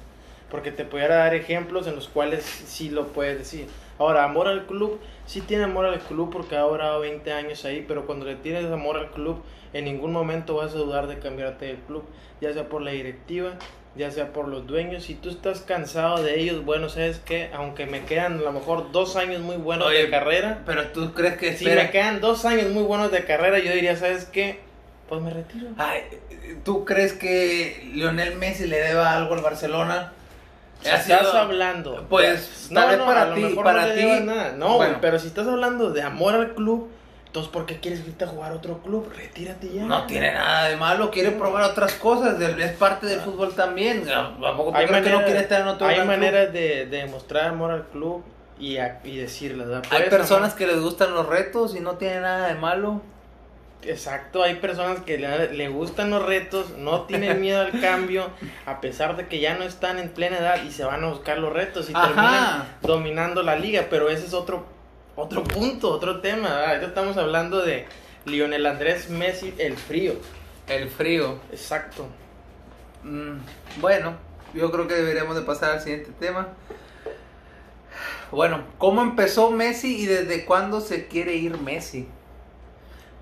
Porque 0.50 0.70
te 0.72 0.84
pudiera 0.84 1.16
dar 1.16 1.34
ejemplos 1.34 1.86
en 1.86 1.94
los 1.96 2.08
cuales 2.08 2.44
sí 2.44 2.88
lo 2.90 3.08
puedes 3.08 3.38
decir. 3.38 3.66
Ahora, 3.98 4.24
amor 4.24 4.46
al 4.48 4.66
club, 4.66 5.00
sí 5.26 5.40
tiene 5.40 5.64
amor 5.64 5.84
al 5.86 5.98
club 5.98 6.30
porque 6.32 6.56
ha 6.56 6.60
durado 6.62 7.00
20 7.00 7.32
años 7.32 7.64
ahí, 7.64 7.84
pero 7.86 8.06
cuando 8.06 8.26
le 8.26 8.36
tienes 8.36 8.64
amor 8.70 8.96
al 8.96 9.10
club, 9.10 9.42
en 9.72 9.84
ningún 9.84 10.12
momento 10.12 10.54
vas 10.56 10.72
a 10.74 10.78
dudar 10.78 11.06
de 11.08 11.18
cambiarte 11.18 11.66
del 11.66 11.76
club, 11.78 12.04
ya 12.40 12.52
sea 12.52 12.68
por 12.68 12.80
la 12.80 12.92
directiva, 12.92 13.54
ya 13.96 14.10
sea 14.12 14.32
por 14.32 14.46
los 14.46 14.66
dueños. 14.68 15.02
Si 15.02 15.14
tú 15.14 15.28
estás 15.28 15.60
cansado 15.62 16.22
de 16.22 16.38
ellos, 16.38 16.64
bueno, 16.64 16.88
sabes 16.88 17.18
que 17.18 17.50
aunque 17.52 17.86
me 17.86 18.04
quedan 18.04 18.34
a 18.38 18.42
lo 18.42 18.52
mejor 18.52 18.92
dos 18.92 19.16
años 19.16 19.40
muy 19.42 19.56
buenos 19.56 19.88
Oye, 19.88 20.04
de 20.04 20.10
carrera, 20.10 20.62
Pero 20.64 20.86
tú 20.88 21.12
crees 21.12 21.36
que 21.36 21.56
si 21.56 21.64
espera- 21.66 21.84
me 21.84 21.90
quedan 21.90 22.20
dos 22.20 22.44
años 22.44 22.70
muy 22.70 22.84
buenos 22.84 23.10
de 23.10 23.24
carrera, 23.24 23.58
yo 23.58 23.72
diría, 23.72 23.96
¿sabes 23.96 24.24
qué? 24.26 24.60
Pues 25.08 25.20
me 25.20 25.30
retiro. 25.30 25.66
Ay, 25.76 26.02
¿tú 26.64 26.84
crees 26.84 27.14
que 27.14 27.90
Lionel 27.94 28.36
Messi 28.36 28.66
le 28.68 28.78
deba 28.78 29.16
algo 29.16 29.34
al 29.34 29.40
Barcelona? 29.40 30.12
Estás 30.82 31.04
sido- 31.04 31.32
hablando. 31.38 32.06
Pues, 32.08 32.68
no, 32.70 32.96
no, 32.96 33.04
para 33.06 33.22
a 33.22 33.26
lo 33.26 33.34
ti, 33.34 33.40
mejor 33.42 33.64
para 33.64 33.86
no 33.86 33.92
ti. 33.94 34.06
nada. 34.24 34.52
No, 34.52 34.76
Bueno. 34.76 34.98
pero 35.00 35.18
si 35.18 35.26
estás 35.28 35.46
hablando 35.48 35.90
de 35.90 36.02
amor 36.02 36.34
al 36.34 36.54
club, 36.54 36.88
entonces 37.26 37.52
¿por 37.52 37.66
qué 37.66 37.78
quieres 37.80 38.00
irte 38.06 38.24
a 38.24 38.28
jugar 38.28 38.52
a 38.52 38.54
otro 38.54 38.78
club? 38.78 39.10
Retírate 39.14 39.68
ya. 39.72 39.82
No 39.84 40.04
tiene 40.06 40.32
nada 40.32 40.68
de 40.68 40.76
malo, 40.76 41.10
quiere 41.10 41.32
probar 41.32 41.64
otras 41.64 41.92
cosas, 41.94 42.40
es 42.40 42.72
parte 42.72 43.06
del 43.06 43.20
fútbol 43.20 43.54
también. 43.54 44.08
¿A 44.10 44.38
poco 44.56 44.70
tú 44.70 44.76
Hay, 44.76 44.86
crees 44.86 45.02
que 45.04 45.10
no 45.10 45.16
manera- 45.16 45.24
quiere 45.24 45.40
estar 45.40 45.60
en 45.62 45.68
otro 45.68 45.86
hay 45.86 46.04
maneras 46.04 46.52
de, 46.52 46.86
de 46.86 47.06
mostrar 47.06 47.46
amor 47.48 47.70
al 47.72 47.84
club 47.88 48.22
y, 48.58 48.78
a- 48.78 49.00
y 49.04 49.16
decirles, 49.18 49.68
¿verdad? 49.68 49.82
Hay 49.90 50.08
personas 50.08 50.54
que 50.54 50.66
les 50.66 50.80
gustan 50.80 51.12
los 51.14 51.26
retos 51.26 51.74
y 51.76 51.80
no 51.80 51.94
tiene 51.96 52.20
nada 52.20 52.48
de 52.48 52.54
malo. 52.54 53.02
Exacto, 53.82 54.42
hay 54.42 54.56
personas 54.56 55.00
que 55.00 55.18
le, 55.18 55.52
le 55.52 55.68
gustan 55.68 56.10
los 56.10 56.24
retos, 56.24 56.70
no 56.78 57.02
tienen 57.02 57.40
miedo 57.40 57.60
al 57.60 57.80
cambio, 57.80 58.28
a 58.66 58.80
pesar 58.80 59.16
de 59.16 59.28
que 59.28 59.38
ya 59.40 59.56
no 59.56 59.64
están 59.64 59.98
en 59.98 60.08
plena 60.10 60.38
edad 60.38 60.62
y 60.64 60.72
se 60.72 60.84
van 60.84 61.04
a 61.04 61.08
buscar 61.08 61.38
los 61.38 61.52
retos 61.52 61.88
y 61.88 61.92
Ajá. 61.94 62.06
terminan 62.08 62.68
dominando 62.82 63.42
la 63.42 63.56
liga, 63.56 63.86
pero 63.88 64.10
ese 64.10 64.26
es 64.26 64.34
otro, 64.34 64.66
otro 65.16 65.44
punto, 65.44 65.90
otro 65.90 66.20
tema. 66.20 66.64
Ahorita 66.66 66.86
estamos 66.86 67.16
hablando 67.16 67.62
de 67.62 67.86
Lionel 68.24 68.66
Andrés 68.66 69.10
Messi, 69.10 69.54
el 69.58 69.76
frío. 69.76 70.14
El 70.66 70.88
frío. 70.88 71.38
Exacto. 71.52 72.06
Mm, 73.04 73.38
bueno, 73.80 74.16
yo 74.54 74.70
creo 74.72 74.88
que 74.88 74.94
deberíamos 74.94 75.36
de 75.36 75.42
pasar 75.42 75.70
al 75.72 75.80
siguiente 75.80 76.10
tema. 76.18 76.48
Bueno, 78.30 78.64
¿cómo 78.76 79.02
empezó 79.02 79.50
Messi 79.50 80.02
y 80.02 80.06
desde 80.06 80.44
cuándo 80.44 80.80
se 80.80 81.06
quiere 81.06 81.36
ir 81.36 81.58
Messi? 81.58 82.08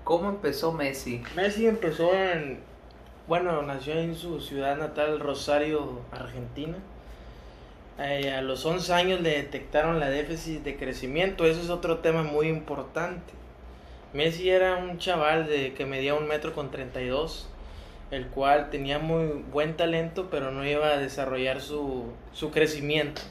¿Cómo 0.07 0.29
empezó 0.29 0.71
Messi? 0.71 1.21
Messi 1.35 1.67
empezó 1.67 2.13
en, 2.13 2.59
bueno, 3.27 3.61
nació 3.63 3.95
en 3.95 4.15
su 4.15 4.39
ciudad 4.39 4.77
natal, 4.77 5.19
Rosario, 5.19 5.99
Argentina. 6.11 6.77
Eh, 7.99 8.31
a 8.31 8.41
los 8.41 8.65
11 8.65 8.93
años 8.93 9.19
le 9.19 9.31
detectaron 9.31 9.99
la 9.99 10.09
déficit 10.09 10.63
de 10.63 10.77
crecimiento, 10.77 11.43
eso 11.45 11.59
es 11.59 11.69
otro 11.69 11.97
tema 11.97 12.23
muy 12.23 12.47
importante. 12.47 13.33
Messi 14.13 14.49
era 14.49 14.77
un 14.77 14.97
chaval 14.97 15.45
de 15.45 15.73
que 15.73 15.85
medía 15.85 16.13
un 16.13 16.25
metro 16.25 16.53
con 16.53 16.71
32, 16.71 17.49
el 18.09 18.27
cual 18.27 18.69
tenía 18.69 18.99
muy 18.99 19.43
buen 19.51 19.75
talento, 19.75 20.29
pero 20.31 20.51
no 20.51 20.65
iba 20.65 20.87
a 20.87 20.97
desarrollar 20.97 21.59
su, 21.59 22.05
su 22.31 22.51
crecimiento. 22.51 23.23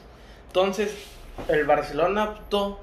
Entonces, 0.45 0.93
el 1.47 1.65
Barcelona 1.65 2.25
optó 2.25 2.79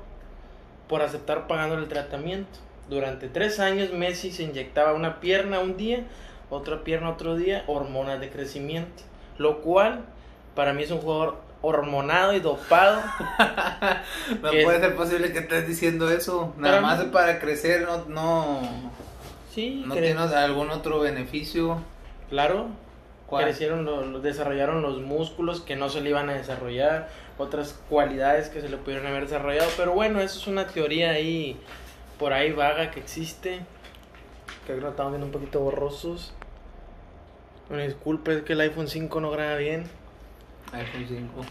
por 0.88 1.00
aceptar 1.00 1.46
pagando 1.46 1.78
el 1.78 1.86
tratamiento. 1.86 2.58
Durante 2.88 3.28
tres 3.28 3.60
años 3.60 3.92
Messi 3.92 4.30
se 4.30 4.42
inyectaba 4.42 4.92
una 4.92 5.20
pierna 5.20 5.60
un 5.60 5.76
día, 5.76 6.04
otra 6.50 6.84
pierna 6.84 7.10
otro 7.10 7.36
día, 7.36 7.64
hormonas 7.66 8.20
de 8.20 8.30
crecimiento. 8.30 9.02
Lo 9.38 9.60
cual 9.62 10.00
para 10.54 10.72
mí 10.72 10.82
es 10.82 10.90
un 10.90 10.98
jugador 10.98 11.36
hormonado 11.62 12.34
y 12.34 12.40
dopado. 12.40 13.00
No 14.42 14.50
puede 14.50 14.80
ser 14.80 14.94
posible 14.96 15.32
que 15.32 15.40
estés 15.40 15.66
diciendo 15.66 16.10
eso. 16.10 16.54
Nada 16.58 16.80
más 16.80 17.00
es 17.00 17.06
para 17.06 17.38
crecer, 17.40 17.82
no, 17.86 18.04
no, 18.06 18.60
Sí, 19.52 19.82
no 19.86 19.94
cre- 19.94 20.02
tiene 20.02 20.20
algún 20.20 20.70
otro 20.70 21.00
beneficio. 21.00 21.78
claro. 22.30 22.66
¿Cuál? 23.26 23.44
Crecieron, 23.44 23.86
lo- 23.86 24.04
lo- 24.04 24.20
desarrollaron 24.20 24.82
los 24.82 25.00
músculos 25.00 25.62
que 25.62 25.76
no 25.76 25.88
se 25.88 26.02
le 26.02 26.10
iban 26.10 26.28
a 26.28 26.34
desarrollar, 26.34 27.08
otras 27.38 27.74
cualidades 27.88 28.50
que 28.50 28.60
se 28.60 28.68
le 28.68 28.76
pudieron 28.76 29.06
haber 29.06 29.22
desarrollado. 29.24 29.68
Pero 29.78 29.92
bueno, 29.92 30.20
eso 30.20 30.38
es 30.38 30.46
una 30.46 30.66
teoría 30.66 31.12
ahí, 31.12 31.56
por 32.18 32.32
ahí 32.32 32.52
vaga 32.52 32.90
que 32.90 33.00
existe. 33.00 33.60
Que 34.66 34.76
lo 34.76 34.90
estamos 34.90 35.12
viendo 35.12 35.26
un 35.26 35.32
poquito 35.32 35.60
borrosos. 35.60 36.34
Una 37.70 37.82
disculpa, 37.82 38.32
es 38.32 38.42
que 38.42 38.52
el 38.54 38.60
iPhone 38.60 38.88
5 38.88 39.20
no 39.20 39.30
graba 39.30 39.56
bien. 39.56 39.84
iPhone 40.72 41.06
5. 41.08 41.44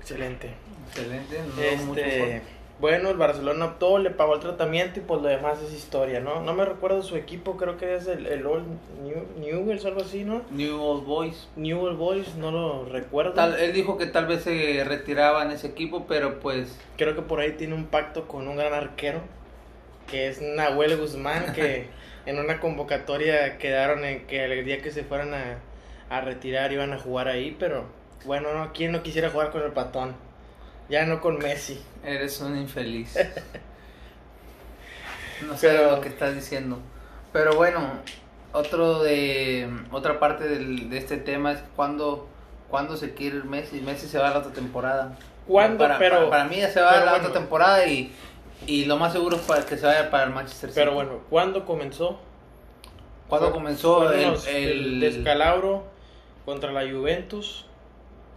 Excelente. 0.00 0.54
Excelente. 0.88 1.42
no 1.56 1.62
Este, 1.62 2.42
bueno, 2.80 3.10
el 3.10 3.16
Barcelona 3.16 3.66
optó, 3.66 3.98
le 3.98 4.10
pagó 4.10 4.34
el 4.34 4.40
tratamiento 4.40 4.98
y 4.98 5.02
pues 5.02 5.22
lo 5.22 5.28
demás 5.28 5.62
es 5.62 5.72
historia, 5.72 6.20
¿no? 6.20 6.42
No 6.42 6.54
me 6.54 6.64
recuerdo 6.64 7.02
su 7.02 7.16
equipo, 7.16 7.56
creo 7.56 7.76
que 7.76 7.94
es 7.94 8.08
el, 8.08 8.26
el 8.26 8.44
Old 8.46 8.66
New, 9.04 9.24
Newell's, 9.38 9.84
algo 9.84 10.02
así, 10.02 10.24
¿no? 10.24 10.42
New 10.50 10.82
Old 10.82 11.04
Boys. 11.04 11.48
Newell 11.54 11.94
Boys, 11.94 12.34
no 12.34 12.50
lo 12.50 12.84
recuerdo. 12.86 13.32
Tal, 13.32 13.58
él 13.60 13.72
dijo 13.72 13.96
que 13.96 14.06
tal 14.06 14.26
vez 14.26 14.42
se 14.42 14.82
retiraba 14.84 15.44
en 15.44 15.52
ese 15.52 15.68
equipo, 15.68 16.06
pero 16.08 16.40
pues 16.40 16.78
Creo 16.96 17.14
que 17.14 17.22
por 17.22 17.40
ahí 17.40 17.52
tiene 17.52 17.74
un 17.74 17.86
pacto 17.86 18.26
con 18.26 18.48
un 18.48 18.56
gran 18.56 18.72
arquero, 18.72 19.20
que 20.10 20.28
es 20.28 20.42
Nahuel 20.42 20.96
Guzmán, 20.96 21.52
que 21.54 21.86
en 22.26 22.38
una 22.38 22.58
convocatoria 22.58 23.58
quedaron 23.58 24.04
en 24.04 24.26
que 24.26 24.44
el 24.44 24.64
día 24.64 24.82
que 24.82 24.90
se 24.90 25.04
fueran 25.04 25.32
a, 25.32 25.58
a 26.10 26.20
retirar 26.22 26.72
iban 26.72 26.92
a 26.92 26.98
jugar 26.98 27.28
ahí, 27.28 27.56
pero 27.58 27.84
bueno, 28.24 28.52
no, 28.52 28.72
¿quién 28.72 28.90
no 28.90 29.02
quisiera 29.02 29.30
jugar 29.30 29.50
con 29.50 29.62
el 29.62 29.72
patón? 29.72 30.16
Ya 30.88 31.06
no 31.06 31.20
con 31.20 31.38
Messi. 31.38 31.82
eres 32.04 32.40
un 32.40 32.56
infeliz. 32.58 33.16
No 35.46 35.56
sé 35.56 35.68
Pero- 35.68 35.90
lo 35.96 36.00
que 36.00 36.08
estás 36.08 36.34
diciendo. 36.34 36.78
Pero 37.32 37.54
bueno, 37.56 37.80
otro 38.52 39.02
de 39.02 39.68
otra 39.90 40.18
parte 40.20 40.44
del- 40.44 40.88
de 40.88 40.98
este 40.98 41.16
tema 41.16 41.52
es 41.52 41.60
cuando 41.76 42.28
cuando 42.70 42.96
se 42.96 43.14
quiere 43.14 43.36
ir 43.38 43.44
Messi. 43.44 43.80
Messi 43.80 44.06
se 44.08 44.18
va 44.18 44.28
a 44.28 44.30
la 44.30 44.38
otra 44.38 44.52
temporada. 44.52 45.16
¿Cuándo? 45.46 45.78
Para, 45.78 45.98
pero, 45.98 46.16
para, 46.16 46.30
para 46.30 46.44
mí 46.44 46.56
ya 46.56 46.70
se 46.70 46.80
va 46.80 46.92
a 46.92 47.04
la 47.04 47.10
bueno. 47.12 47.28
otra 47.28 47.40
temporada 47.40 47.86
y, 47.86 48.12
y 48.66 48.86
lo 48.86 48.96
más 48.96 49.12
seguro 49.12 49.36
es 49.36 49.42
para 49.42 49.64
que 49.66 49.76
se 49.76 49.84
vaya 49.86 50.10
para 50.10 50.24
el 50.24 50.30
Manchester 50.30 50.70
City. 50.70 50.80
pero 50.80 50.94
bueno, 50.94 51.20
¿cuándo 51.30 51.64
comenzó? 51.66 52.18
cuando 53.28 53.48
Fue- 53.48 53.56
comenzó 53.58 54.12
el, 54.12 54.34
el- 54.46 55.00
descalabro 55.00 55.84
contra 56.44 56.72
la 56.72 56.82
Juventus. 56.90 57.66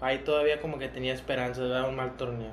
Ahí 0.02 0.20
todavía 0.20 0.62
como 0.62 0.78
que 0.78 0.88
tenía 0.88 1.14
esperanza 1.14 1.64
de 1.64 1.70
dar 1.70 1.90
un 1.90 1.96
mal 1.96 2.18
torneo. 2.18 2.52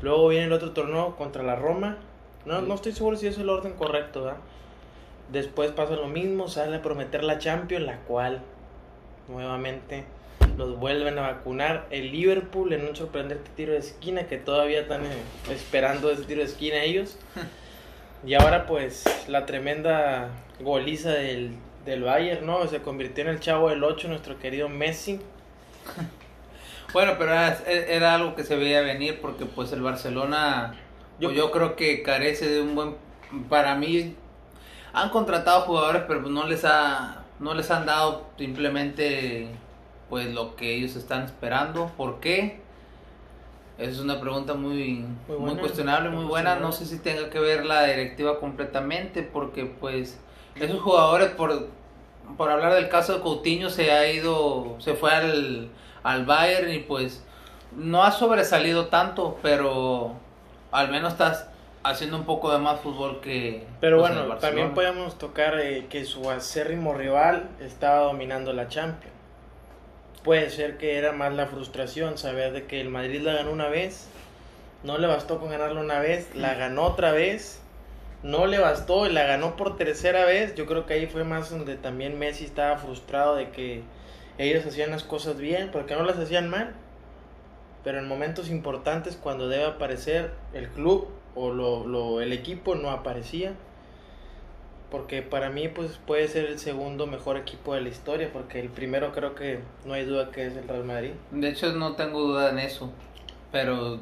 Luego 0.00 0.28
viene 0.28 0.46
el 0.46 0.52
otro 0.52 0.72
torneo 0.72 1.16
contra 1.16 1.42
la 1.42 1.56
Roma. 1.56 1.98
No, 2.44 2.60
no 2.60 2.74
estoy 2.74 2.92
seguro 2.92 3.16
si 3.16 3.26
es 3.26 3.38
el 3.38 3.48
orden 3.48 3.72
correcto, 3.74 4.24
¿verdad? 4.24 4.40
Después 5.30 5.70
pasa 5.70 5.96
lo 5.96 6.08
mismo, 6.08 6.48
sale 6.48 6.76
a 6.76 6.82
prometer 6.82 7.24
la 7.24 7.38
Champions, 7.38 7.86
la 7.86 7.96
cual 8.00 8.42
nuevamente 9.28 10.04
los 10.58 10.78
vuelven 10.78 11.18
a 11.18 11.22
vacunar. 11.22 11.86
El 11.90 12.12
Liverpool 12.12 12.72
en 12.72 12.86
un 12.86 12.94
sorprendente 12.94 13.50
tiro 13.56 13.72
de 13.72 13.78
esquina 13.78 14.26
que 14.26 14.36
todavía 14.36 14.80
están 14.80 15.04
eh, 15.06 15.08
esperando 15.50 16.10
ese 16.10 16.24
tiro 16.24 16.40
de 16.40 16.46
esquina 16.46 16.82
ellos. 16.82 17.18
Y 18.24 18.34
ahora 18.34 18.66
pues 18.68 19.02
la 19.26 19.46
tremenda 19.46 20.28
goliza 20.60 21.10
del, 21.10 21.56
del 21.84 22.04
Bayern, 22.04 22.46
¿no? 22.46 22.64
Se 22.68 22.80
convirtió 22.80 23.24
en 23.24 23.30
el 23.30 23.40
chavo 23.40 23.68
del 23.68 23.82
8, 23.82 24.06
nuestro 24.06 24.38
querido 24.38 24.68
Messi. 24.68 25.18
Bueno, 26.92 27.12
pero 27.18 27.32
era, 27.32 27.58
era 27.66 28.14
algo 28.14 28.34
que 28.34 28.44
se 28.44 28.56
veía 28.56 28.82
venir 28.82 29.20
porque 29.20 29.46
pues 29.46 29.72
el 29.72 29.82
Barcelona, 29.82 30.74
Yo- 31.18 31.30
yo, 31.30 31.36
yo 31.36 31.50
creo 31.50 31.76
que 31.76 32.02
carece 32.02 32.48
de 32.48 32.60
un 32.60 32.74
buen, 32.74 32.96
para 33.48 33.74
mí 33.76 34.14
han 34.92 35.10
contratado 35.10 35.62
jugadores 35.62 36.02
pero 36.06 36.20
pues, 36.22 36.32
no 36.32 36.46
les 36.46 36.64
ha, 36.64 37.24
no 37.38 37.54
les 37.54 37.70
han 37.70 37.86
dado 37.86 38.26
simplemente 38.38 39.48
pues 40.10 40.32
lo 40.34 40.56
que 40.56 40.74
ellos 40.74 40.96
están 40.96 41.22
esperando. 41.24 41.90
¿Por 41.96 42.20
qué? 42.20 42.60
Esa 43.78 43.90
es 43.90 43.98
una 44.00 44.20
pregunta 44.20 44.54
muy, 44.54 45.04
Muy 45.28 45.38
muy, 45.38 45.56
cuestionable, 45.56 46.10
muy 46.10 46.18
muy 46.20 46.26
buena. 46.26 46.56
No 46.56 46.72
sé 46.72 46.84
si 46.84 46.98
tenga 46.98 47.30
que 47.30 47.38
ver 47.40 47.64
la 47.64 47.84
directiva 47.84 48.38
completamente 48.38 49.22
porque 49.22 49.64
pues 49.64 50.18
esos 50.54 50.80
jugadores 50.82 51.30
por, 51.30 51.68
por 52.36 52.50
hablar 52.50 52.74
del 52.74 52.88
caso 52.90 53.14
de 53.14 53.20
Coutinho 53.20 53.70
se 53.70 53.90
ha 53.90 54.12
ido, 54.12 54.76
se 54.78 54.94
fue 54.94 55.10
al, 55.10 55.70
al 56.02 56.24
Bayern 56.24 56.72
y 56.72 56.80
pues 56.80 57.24
no 57.76 58.04
ha 58.04 58.12
sobresalido 58.12 58.86
tanto, 58.86 59.38
pero 59.42 60.12
al 60.70 60.90
menos 60.90 61.12
estás 61.12 61.48
haciendo 61.84 62.16
un 62.16 62.24
poco 62.24 62.52
de 62.52 62.58
más 62.58 62.80
fútbol 62.80 63.20
que 63.20 63.64
Pero 63.80 64.00
pues, 64.00 64.14
bueno, 64.14 64.36
también 64.36 64.74
podemos 64.74 65.18
tocar 65.18 65.58
eh, 65.60 65.86
que 65.88 66.04
su 66.04 66.30
acérrimo 66.30 66.94
rival 66.94 67.48
estaba 67.60 68.04
dominando 68.04 68.52
la 68.52 68.68
Champions. 68.68 69.12
Puede 70.22 70.50
ser 70.50 70.78
que 70.78 70.96
era 70.98 71.12
más 71.12 71.32
la 71.32 71.46
frustración, 71.46 72.16
saber 72.16 72.52
de 72.52 72.66
que 72.66 72.80
el 72.80 72.88
Madrid 72.88 73.22
la 73.22 73.32
ganó 73.32 73.50
una 73.50 73.68
vez, 73.68 74.08
no 74.84 74.98
le 74.98 75.08
bastó 75.08 75.40
con 75.40 75.50
ganarla 75.50 75.80
una 75.80 75.98
vez, 75.98 76.34
la 76.36 76.54
ganó 76.54 76.84
otra 76.84 77.10
vez, 77.10 77.60
no 78.22 78.46
le 78.46 78.60
bastó 78.60 79.06
y 79.06 79.12
la 79.12 79.24
ganó 79.24 79.56
por 79.56 79.76
tercera 79.76 80.24
vez. 80.24 80.54
Yo 80.54 80.66
creo 80.66 80.86
que 80.86 80.94
ahí 80.94 81.06
fue 81.06 81.24
más 81.24 81.50
donde 81.50 81.74
también 81.74 82.20
Messi 82.20 82.44
estaba 82.44 82.76
frustrado 82.76 83.34
de 83.34 83.50
que 83.50 83.82
ellos 84.38 84.64
hacían 84.66 84.90
las 84.90 85.04
cosas 85.04 85.38
bien, 85.38 85.70
porque 85.72 85.94
no 85.94 86.04
las 86.04 86.18
hacían 86.18 86.48
mal. 86.48 86.74
Pero 87.84 87.98
en 87.98 88.08
momentos 88.08 88.48
importantes, 88.48 89.16
cuando 89.16 89.48
debe 89.48 89.64
aparecer 89.64 90.32
el 90.52 90.68
club 90.68 91.08
o 91.34 91.50
lo, 91.50 91.86
lo, 91.86 92.20
el 92.20 92.32
equipo, 92.32 92.74
no 92.74 92.90
aparecía. 92.90 93.54
Porque 94.90 95.22
para 95.22 95.48
mí 95.48 95.68
pues 95.68 95.98
puede 96.06 96.28
ser 96.28 96.44
el 96.44 96.58
segundo 96.58 97.06
mejor 97.06 97.38
equipo 97.38 97.74
de 97.74 97.80
la 97.80 97.88
historia, 97.88 98.28
porque 98.30 98.60
el 98.60 98.68
primero 98.68 99.12
creo 99.12 99.34
que 99.34 99.60
no 99.86 99.94
hay 99.94 100.04
duda 100.04 100.30
que 100.30 100.46
es 100.46 100.56
el 100.56 100.68
Real 100.68 100.84
Madrid. 100.84 101.12
De 101.30 101.48
hecho 101.48 101.72
no 101.72 101.96
tengo 101.96 102.20
duda 102.20 102.50
en 102.50 102.58
eso, 102.58 102.92
pero 103.50 104.00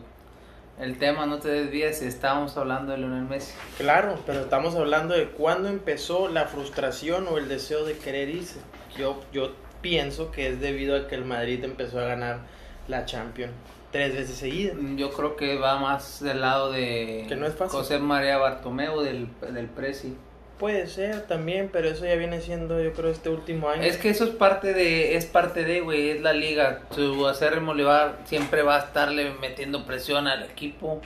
el 0.80 0.98
tema 0.98 1.26
no 1.26 1.38
te 1.38 1.48
desvíes, 1.48 2.02
estábamos 2.02 2.56
hablando 2.56 2.90
de 2.90 2.98
Lionel 2.98 3.24
Messi. 3.24 3.54
Claro, 3.76 4.18
pero 4.26 4.40
estamos 4.40 4.74
hablando 4.74 5.14
de 5.14 5.28
cuándo 5.28 5.68
empezó 5.68 6.28
la 6.28 6.46
frustración 6.46 7.28
o 7.28 7.38
el 7.38 7.48
deseo 7.48 7.84
de 7.84 7.96
querer 7.96 8.28
irse. 8.28 8.58
Yo, 8.96 9.20
yo 9.32 9.52
pienso 9.80 10.30
que 10.30 10.48
es 10.48 10.60
debido 10.60 10.96
a 10.96 11.08
que 11.08 11.14
el 11.14 11.24
Madrid 11.24 11.62
empezó 11.64 12.00
a 12.00 12.04
ganar 12.04 12.40
la 12.88 13.04
Champions 13.04 13.52
tres 13.90 14.14
veces 14.14 14.36
seguidas. 14.36 14.76
Yo 14.96 15.10
creo 15.10 15.36
que 15.36 15.56
va 15.58 15.78
más 15.78 16.22
del 16.22 16.40
lado 16.40 16.72
de 16.72 17.24
que 17.28 17.36
no 17.36 17.46
es 17.46 17.54
fácil. 17.54 17.78
José 17.78 17.98
María 17.98 18.38
Bartomeu 18.38 19.00
del, 19.00 19.28
del 19.52 19.66
Presi. 19.66 20.16
Puede 20.58 20.86
ser 20.88 21.26
también, 21.26 21.70
pero 21.72 21.88
eso 21.88 22.04
ya 22.04 22.16
viene 22.16 22.40
siendo, 22.42 22.82
yo 22.82 22.92
creo, 22.92 23.10
este 23.10 23.30
último 23.30 23.70
año. 23.70 23.82
Es 23.82 23.96
que 23.96 24.10
eso 24.10 24.24
es 24.24 24.30
parte 24.30 24.74
de, 24.74 25.16
es 25.16 25.24
parte 25.24 25.64
de, 25.64 25.80
güey, 25.80 26.10
es 26.10 26.20
la 26.20 26.34
liga. 26.34 26.82
Su 26.94 27.26
acérrimo 27.26 27.72
rival 27.72 28.18
siempre 28.24 28.62
va 28.62 28.76
a 28.76 28.80
estarle 28.80 29.32
metiendo 29.40 29.86
presión 29.86 30.26
al 30.26 30.42
equipo. 30.42 31.00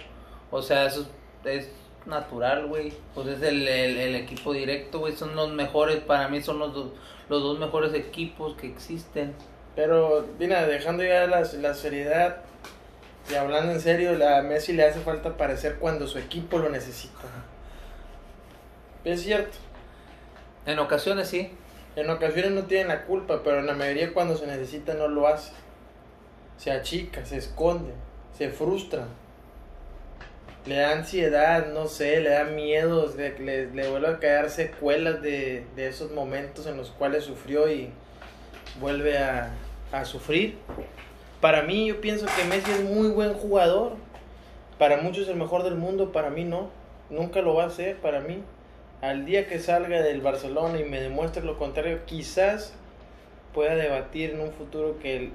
O 0.50 0.60
sea, 0.60 0.86
eso 0.86 1.08
es 1.44 1.70
natural, 2.04 2.66
güey. 2.66 2.92
Pues 3.14 3.28
es 3.28 3.42
el, 3.42 3.68
el, 3.68 3.96
el 3.96 4.14
equipo 4.16 4.52
directo, 4.52 4.98
güey. 4.98 5.14
Son 5.14 5.36
los 5.36 5.52
mejores, 5.52 5.98
para 5.98 6.26
mí 6.28 6.42
son 6.42 6.58
los 6.58 6.74
dos, 6.74 6.90
los 7.28 7.42
dos 7.42 7.58
mejores 7.58 7.94
equipos 7.94 8.56
que 8.56 8.66
existen. 8.66 9.34
Pero, 9.74 10.26
mira, 10.38 10.66
dejando 10.66 11.02
ya 11.02 11.26
la, 11.26 11.42
la 11.60 11.74
seriedad 11.74 12.42
y 13.30 13.34
hablando 13.34 13.72
en 13.72 13.80
serio, 13.80 14.12
a 14.28 14.42
Messi 14.42 14.74
le 14.74 14.84
hace 14.84 15.00
falta 15.00 15.30
aparecer 15.30 15.76
cuando 15.78 16.06
su 16.06 16.18
equipo 16.18 16.58
lo 16.58 16.68
necesita. 16.68 17.22
Es 19.04 19.22
cierto. 19.22 19.56
En 20.66 20.78
ocasiones 20.78 21.28
sí. 21.28 21.50
En 21.96 22.10
ocasiones 22.10 22.50
no 22.52 22.64
tienen 22.64 22.88
la 22.88 23.04
culpa, 23.04 23.42
pero 23.42 23.60
en 23.60 23.66
la 23.66 23.74
mayoría 23.74 24.12
cuando 24.12 24.36
se 24.36 24.46
necesita 24.46 24.94
no 24.94 25.08
lo 25.08 25.26
hace. 25.26 25.52
Se 26.58 26.70
achica, 26.70 27.24
se 27.24 27.38
esconde, 27.38 27.92
se 28.36 28.50
frustra. 28.50 29.06
Le 30.66 30.76
da 30.76 30.92
ansiedad, 30.92 31.72
no 31.72 31.86
sé, 31.86 32.20
le 32.20 32.30
da 32.30 32.44
miedo, 32.44 33.12
le, 33.16 33.66
le, 33.70 33.88
vuelve 33.88 34.08
a 34.08 34.18
caer 34.18 34.48
secuelas 34.48 35.20
de, 35.20 35.66
de, 35.76 35.88
esos 35.88 36.10
momentos 36.12 36.66
en 36.66 36.76
los 36.76 36.90
cuales 36.90 37.24
sufrió 37.24 37.70
y 37.70 37.90
vuelve 38.80 39.18
a, 39.18 39.50
a 39.92 40.04
sufrir. 40.04 40.56
Para 41.40 41.62
mí 41.62 41.86
yo 41.86 42.00
pienso 42.00 42.26
que 42.26 42.44
Messi 42.44 42.70
es 42.70 42.82
muy 42.82 43.08
buen 43.08 43.34
jugador. 43.34 43.96
Para 44.78 44.96
muchos 44.96 45.28
el 45.28 45.36
mejor 45.36 45.62
del 45.62 45.74
mundo, 45.74 46.12
para 46.12 46.30
mí 46.30 46.44
no. 46.44 46.70
Nunca 47.10 47.42
lo 47.42 47.54
va 47.54 47.64
a 47.64 47.70
ser, 47.70 47.96
para 47.98 48.20
mí 48.20 48.42
al 49.04 49.26
día 49.26 49.46
que 49.46 49.58
salga 49.58 50.00
del 50.00 50.22
Barcelona 50.22 50.80
y 50.80 50.84
me 50.84 50.98
demuestre 50.98 51.44
lo 51.44 51.58
contrario, 51.58 52.00
quizás 52.06 52.72
pueda 53.52 53.74
debatir 53.76 54.30
en 54.30 54.40
un 54.40 54.50
futuro 54.52 54.98
que, 54.98 55.16
el, 55.16 55.32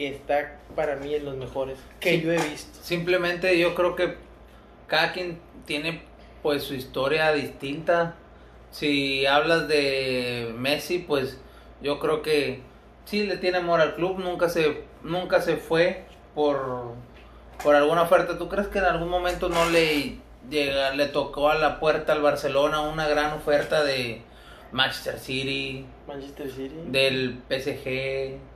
que 0.00 0.08
está 0.08 0.56
para 0.74 0.96
mí 0.96 1.14
en 1.14 1.26
los 1.26 1.36
mejores 1.36 1.78
que 2.00 2.12
sí, 2.12 2.22
yo 2.22 2.32
he 2.32 2.38
visto. 2.38 2.78
Simplemente 2.82 3.58
yo 3.58 3.74
creo 3.74 3.96
que 3.96 4.16
cada 4.86 5.12
quien 5.12 5.38
tiene 5.66 6.00
pues 6.42 6.62
su 6.62 6.72
historia 6.72 7.32
distinta. 7.32 8.14
Si 8.70 9.26
hablas 9.26 9.68
de 9.68 10.54
Messi, 10.56 11.00
pues 11.00 11.38
yo 11.82 11.98
creo 11.98 12.22
que 12.22 12.62
sí 13.04 13.26
le 13.26 13.36
tiene 13.36 13.58
amor 13.58 13.82
al 13.82 13.94
club, 13.94 14.20
nunca 14.20 14.48
se 14.48 14.84
nunca 15.02 15.42
se 15.42 15.58
fue 15.58 16.06
por 16.34 16.94
por 17.62 17.74
alguna 17.74 18.00
oferta. 18.00 18.38
¿Tú 18.38 18.48
crees 18.48 18.68
que 18.68 18.78
en 18.78 18.86
algún 18.86 19.10
momento 19.10 19.50
no 19.50 19.68
le 19.68 20.16
llega, 20.48 20.94
le 20.94 21.08
tocó 21.08 21.50
a 21.50 21.56
la 21.56 21.78
puerta 21.78 22.14
al 22.14 22.22
Barcelona 22.22 22.80
una 22.80 23.06
gran 23.06 23.34
oferta 23.34 23.84
de 23.84 24.22
Manchester 24.72 25.18
City, 25.18 25.84
Manchester 26.08 26.50
City, 26.50 26.74
del 26.86 27.42
PSG. 27.50 28.49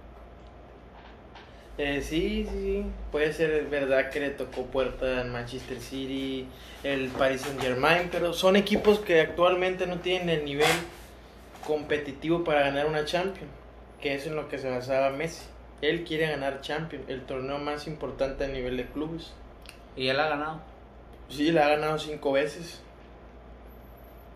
Eh, 1.77 2.03
sí, 2.03 2.47
sí, 2.49 2.59
sí, 2.61 2.87
puede 3.11 3.33
ser 3.33 3.67
verdad 3.67 4.11
que 4.11 4.21
le 4.21 4.31
tocó 4.31 4.63
puerta 4.67 5.21
al 5.21 5.31
Manchester 5.31 5.81
City, 5.81 6.47
el 6.85 7.09
Paris 7.09 7.41
Saint 7.41 7.61
Germain, 7.61 8.09
pero 8.13 8.33
son 8.33 8.55
equipos 8.55 9.01
que 9.01 9.21
actualmente 9.21 9.89
no 9.89 9.99
tienen 9.99 10.29
el 10.29 10.45
nivel 10.45 10.71
competitivo 11.67 12.45
para 12.45 12.61
ganar 12.61 12.87
una 12.87 13.05
Champions, 13.05 13.51
que 14.01 14.15
es 14.15 14.27
en 14.27 14.37
lo 14.37 14.49
que 14.49 14.59
se 14.59 14.71
basaba 14.71 15.11
Messi. 15.11 15.47
Él 15.83 16.05
quiere 16.05 16.29
ganar 16.29 16.61
Champions, 16.61 17.07
el 17.09 17.23
torneo 17.27 17.59
más 17.59 17.89
importante 17.89 18.45
a 18.45 18.49
nivel 18.49 18.77
de 18.77 18.87
clubes. 18.87 19.33
Y 19.97 20.09
él 20.09 20.21
ha 20.21 20.29
ganado. 20.29 20.61
Sí, 21.29 21.51
la 21.51 21.67
ha 21.67 21.71
ganado 21.71 21.99
cinco 21.99 22.33
veces. 22.33 22.81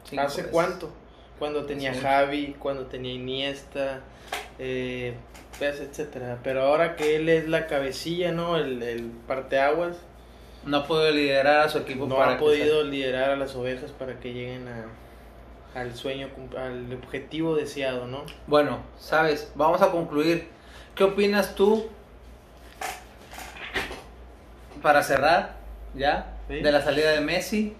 Cinco 0.08 0.22
¿Hace 0.22 0.38
veces. 0.38 0.52
cuánto? 0.52 0.92
Cuando 1.38 1.64
tenía 1.64 1.94
sí. 1.94 2.00
Javi, 2.00 2.56
cuando 2.58 2.86
tenía 2.86 3.12
Iniesta, 3.12 4.00
eh, 4.58 5.14
etcétera. 5.60 6.38
Pero 6.42 6.62
ahora 6.62 6.96
que 6.96 7.16
él 7.16 7.28
es 7.28 7.48
la 7.48 7.66
cabecilla, 7.66 8.32
¿no? 8.32 8.56
El, 8.56 8.82
el 8.82 9.10
parteaguas. 9.26 9.96
No 10.64 10.78
ha 10.78 10.86
podido 10.86 11.10
liderar 11.12 11.60
a 11.60 11.68
su 11.68 11.78
equipo. 11.78 12.06
No 12.06 12.16
para 12.16 12.34
ha 12.34 12.38
podido 12.38 12.82
sea... 12.82 12.90
liderar 12.90 13.30
a 13.30 13.36
las 13.36 13.54
ovejas 13.54 13.92
para 13.92 14.18
que 14.18 14.32
lleguen 14.32 14.66
a, 14.68 15.80
al 15.80 15.94
sueño, 15.94 16.28
al 16.56 16.92
objetivo 16.92 17.54
deseado, 17.54 18.06
¿no? 18.06 18.24
Bueno, 18.46 18.80
sabes, 18.98 19.52
vamos 19.54 19.80
a 19.82 19.90
concluir. 19.90 20.48
¿Qué 20.94 21.04
opinas 21.04 21.54
tú? 21.54 21.86
Para 24.82 25.02
cerrar, 25.02 25.56
¿ya? 25.94 26.36
¿Sí? 26.48 26.60
De 26.60 26.72
la 26.72 26.82
salida 26.82 27.12
de 27.12 27.20
Messi. 27.20 27.76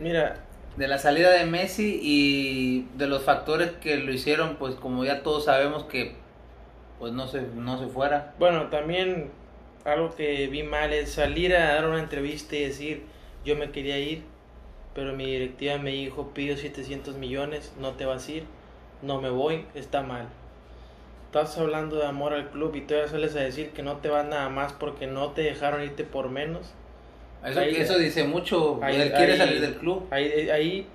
Mira. 0.00 0.36
De 0.76 0.88
la 0.88 0.98
salida 0.98 1.30
de 1.30 1.44
Messi 1.46 2.00
y 2.02 2.88
de 2.96 3.06
los 3.06 3.22
factores 3.22 3.72
que 3.72 3.96
lo 3.96 4.12
hicieron, 4.12 4.56
pues 4.56 4.76
como 4.76 5.04
ya 5.04 5.22
todos 5.22 5.44
sabemos 5.44 5.84
que 5.84 6.14
pues 6.98 7.12
no 7.12 7.26
se, 7.26 7.42
no 7.42 7.78
se 7.78 7.86
fuera. 7.86 8.34
Bueno, 8.38 8.68
también 8.68 9.30
algo 9.84 10.14
que 10.14 10.46
vi 10.48 10.62
mal 10.62 10.92
es 10.92 11.12
salir 11.12 11.56
a 11.56 11.74
dar 11.74 11.86
una 11.86 11.98
entrevista 11.98 12.56
y 12.56 12.64
decir 12.64 13.04
yo 13.44 13.56
me 13.56 13.70
quería 13.70 13.98
ir, 13.98 14.22
pero 14.94 15.14
mi 15.14 15.24
directiva 15.24 15.78
me 15.78 15.90
dijo 15.90 16.32
pido 16.34 16.56
700 16.56 17.16
millones, 17.16 17.72
no 17.78 17.92
te 17.92 18.04
vas 18.04 18.28
a 18.28 18.32
ir, 18.32 18.44
no 19.02 19.20
me 19.20 19.30
voy, 19.30 19.64
está 19.74 20.02
mal. 20.02 20.28
Estás 21.26 21.56
hablando 21.58 21.96
de 21.96 22.06
amor 22.06 22.32
al 22.32 22.50
club 22.50 22.74
y 22.74 22.80
todavía 22.82 23.08
sales 23.08 23.36
a 23.36 23.40
decir 23.40 23.70
que 23.70 23.82
no 23.82 23.98
te 23.98 24.08
vas 24.08 24.26
nada 24.26 24.48
más 24.48 24.72
porque 24.72 25.06
no 25.06 25.30
te 25.30 25.42
dejaron 25.42 25.82
irte 25.82 26.04
por 26.04 26.28
menos. 26.28 26.74
Eso, 27.44 27.60
ahí, 27.60 27.76
eso 27.76 27.98
dice 27.98 28.24
mucho. 28.24 28.80
Ahí, 28.82 29.00
él 29.00 29.12
quiere 29.12 29.32
ahí, 29.32 29.38
salir 29.38 29.60
del 29.60 29.74
club. 29.74 30.06
Ahí, 30.10 30.86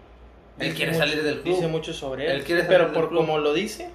él 0.60 0.74
quiere 0.74 0.92
mucho, 0.92 1.06
salir 1.06 1.24
del 1.24 1.42
club. 1.42 1.56
Dice 1.56 1.68
mucho 1.68 1.94
sobre 1.94 2.26
él. 2.26 2.32
él 2.32 2.44
quiere 2.44 2.64
pero 2.64 2.94
por 2.94 3.14
como 3.14 3.38
lo 3.40 3.54
dice, 3.54 3.90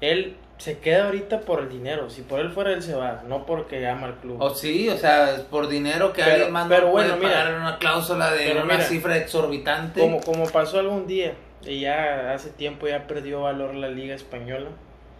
él 0.00 0.36
se 0.58 0.78
queda 0.78 1.06
ahorita 1.06 1.40
por 1.40 1.60
el 1.60 1.68
dinero. 1.68 2.10
Si 2.10 2.22
por 2.22 2.40
él 2.40 2.50
fuera, 2.50 2.72
él 2.72 2.82
se 2.82 2.94
va, 2.94 3.22
no 3.28 3.46
porque 3.46 3.86
ama 3.86 4.08
al 4.08 4.16
club. 4.16 4.40
O 4.40 4.46
oh, 4.46 4.54
sí, 4.54 4.88
o 4.88 4.96
sea, 4.96 5.36
por 5.50 5.68
dinero 5.68 6.12
que 6.12 6.22
pero, 6.22 6.34
alguien 6.34 6.52
más 6.52 6.68
pero 6.68 6.86
no 6.86 6.92
bueno, 6.92 7.16
puede 7.16 7.28
mira, 7.28 7.44
pagar 7.44 7.60
una 7.60 7.78
cláusula 7.78 8.32
de 8.32 8.52
una 8.52 8.64
mira, 8.64 8.80
cifra 8.80 9.16
exorbitante. 9.16 10.00
Como, 10.00 10.20
como 10.20 10.46
pasó 10.46 10.78
algún 10.78 11.06
día, 11.06 11.34
y 11.64 11.80
ya 11.80 12.32
hace 12.32 12.50
tiempo 12.50 12.88
ya 12.88 13.06
perdió 13.06 13.42
valor 13.42 13.74
la 13.74 13.88
liga 13.88 14.14
española. 14.14 14.70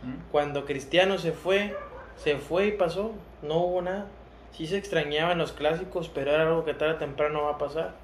¿Mm? 0.02 0.30
Cuando 0.30 0.64
Cristiano 0.64 1.18
se 1.18 1.32
fue, 1.32 1.76
se 2.16 2.36
fue 2.36 2.68
y 2.68 2.72
pasó, 2.72 3.12
no 3.42 3.58
hubo 3.58 3.82
nada. 3.82 4.06
Sí 4.56 4.66
se 4.66 4.78
extrañaban 4.78 5.36
los 5.36 5.52
clásicos, 5.52 6.08
pero 6.08 6.30
era 6.30 6.48
algo 6.48 6.64
que 6.64 6.72
tarde 6.72 6.94
o 6.94 6.96
temprano 6.96 7.42
va 7.42 7.52
a 7.52 7.58
pasar. 7.58 7.94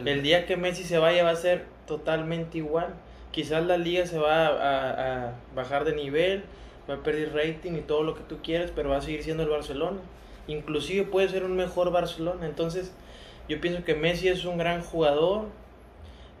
El, 0.00 0.08
el 0.08 0.22
día 0.22 0.46
que 0.46 0.56
Messi 0.56 0.84
se 0.84 0.98
vaya 0.98 1.22
va 1.22 1.30
a 1.30 1.36
ser 1.36 1.66
totalmente 1.86 2.58
igual. 2.58 2.94
Quizás 3.30 3.66
la 3.66 3.76
liga 3.76 4.06
se 4.06 4.18
va 4.18 4.46
a, 4.46 4.48
a, 4.48 5.28
a 5.28 5.32
bajar 5.54 5.84
de 5.84 5.94
nivel, 5.94 6.44
va 6.88 6.94
a 6.94 7.02
perder 7.02 7.34
rating 7.34 7.72
y 7.72 7.82
todo 7.82 8.02
lo 8.02 8.14
que 8.14 8.22
tú 8.22 8.38
quieras, 8.42 8.72
pero 8.74 8.88
va 8.88 8.96
a 8.96 9.00
seguir 9.02 9.22
siendo 9.22 9.42
el 9.42 9.50
Barcelona. 9.50 9.98
Inclusive 10.46 11.04
puede 11.04 11.28
ser 11.28 11.44
un 11.44 11.56
mejor 11.56 11.92
Barcelona. 11.92 12.46
Entonces, 12.46 12.94
yo 13.50 13.60
pienso 13.60 13.84
que 13.84 13.94
Messi 13.94 14.28
es 14.28 14.46
un 14.46 14.56
gran 14.56 14.82
jugador. 14.82 15.46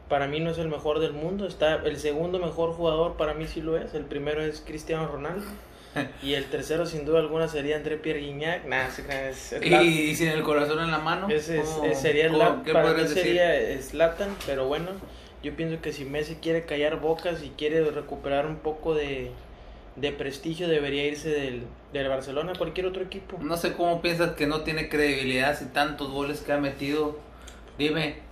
Para 0.08 0.26
mí 0.26 0.40
no 0.40 0.48
es 0.48 0.56
el 0.56 0.68
mejor 0.68 1.00
del 1.00 1.12
mundo. 1.12 1.46
Está 1.46 1.74
el 1.74 1.98
segundo 1.98 2.38
mejor 2.38 2.72
jugador 2.72 3.18
para 3.18 3.34
mí 3.34 3.46
sí 3.46 3.60
lo 3.60 3.76
es. 3.76 3.92
El 3.92 4.06
primero 4.06 4.40
es 4.40 4.62
Cristiano 4.66 5.06
Ronaldo. 5.06 5.46
y 6.22 6.34
el 6.34 6.46
tercero 6.46 6.86
sin 6.86 7.04
duda 7.04 7.20
alguna 7.20 7.48
sería 7.48 7.76
André 7.76 7.96
Pierre 7.96 8.20
Guignac. 8.20 8.64
Nah, 8.66 8.86
es, 8.86 9.56
y, 9.62 9.74
y, 9.74 10.14
sin 10.14 10.28
el 10.28 10.42
corazón 10.42 10.80
en 10.80 10.90
la 10.90 10.98
mano. 10.98 11.28
Ese 11.28 11.60
es, 11.60 11.98
sería 11.98 12.28
la, 12.30 12.62
para 12.62 12.94
mí 12.94 13.06
sería 13.08 13.80
Slatan, 13.80 14.34
pero 14.46 14.66
bueno, 14.66 14.90
yo 15.42 15.54
pienso 15.54 15.80
que 15.80 15.92
si 15.92 16.04
Messi 16.04 16.36
quiere 16.36 16.64
callar 16.64 17.00
bocas 17.00 17.42
y 17.42 17.50
quiere 17.50 17.90
recuperar 17.90 18.46
un 18.46 18.56
poco 18.56 18.94
de, 18.94 19.30
de 19.96 20.12
prestigio 20.12 20.68
debería 20.68 21.06
irse 21.06 21.30
del, 21.30 21.62
del 21.92 22.08
Barcelona 22.08 22.52
a 22.52 22.58
cualquier 22.58 22.86
otro 22.86 23.02
equipo. 23.02 23.38
No 23.40 23.56
sé 23.56 23.72
cómo 23.72 24.02
piensas 24.02 24.32
que 24.32 24.46
no 24.46 24.62
tiene 24.62 24.88
credibilidad 24.88 25.58
si 25.58 25.66
tantos 25.66 26.10
goles 26.10 26.40
que 26.40 26.52
ha 26.52 26.58
metido. 26.58 27.18
Dime. 27.78 28.27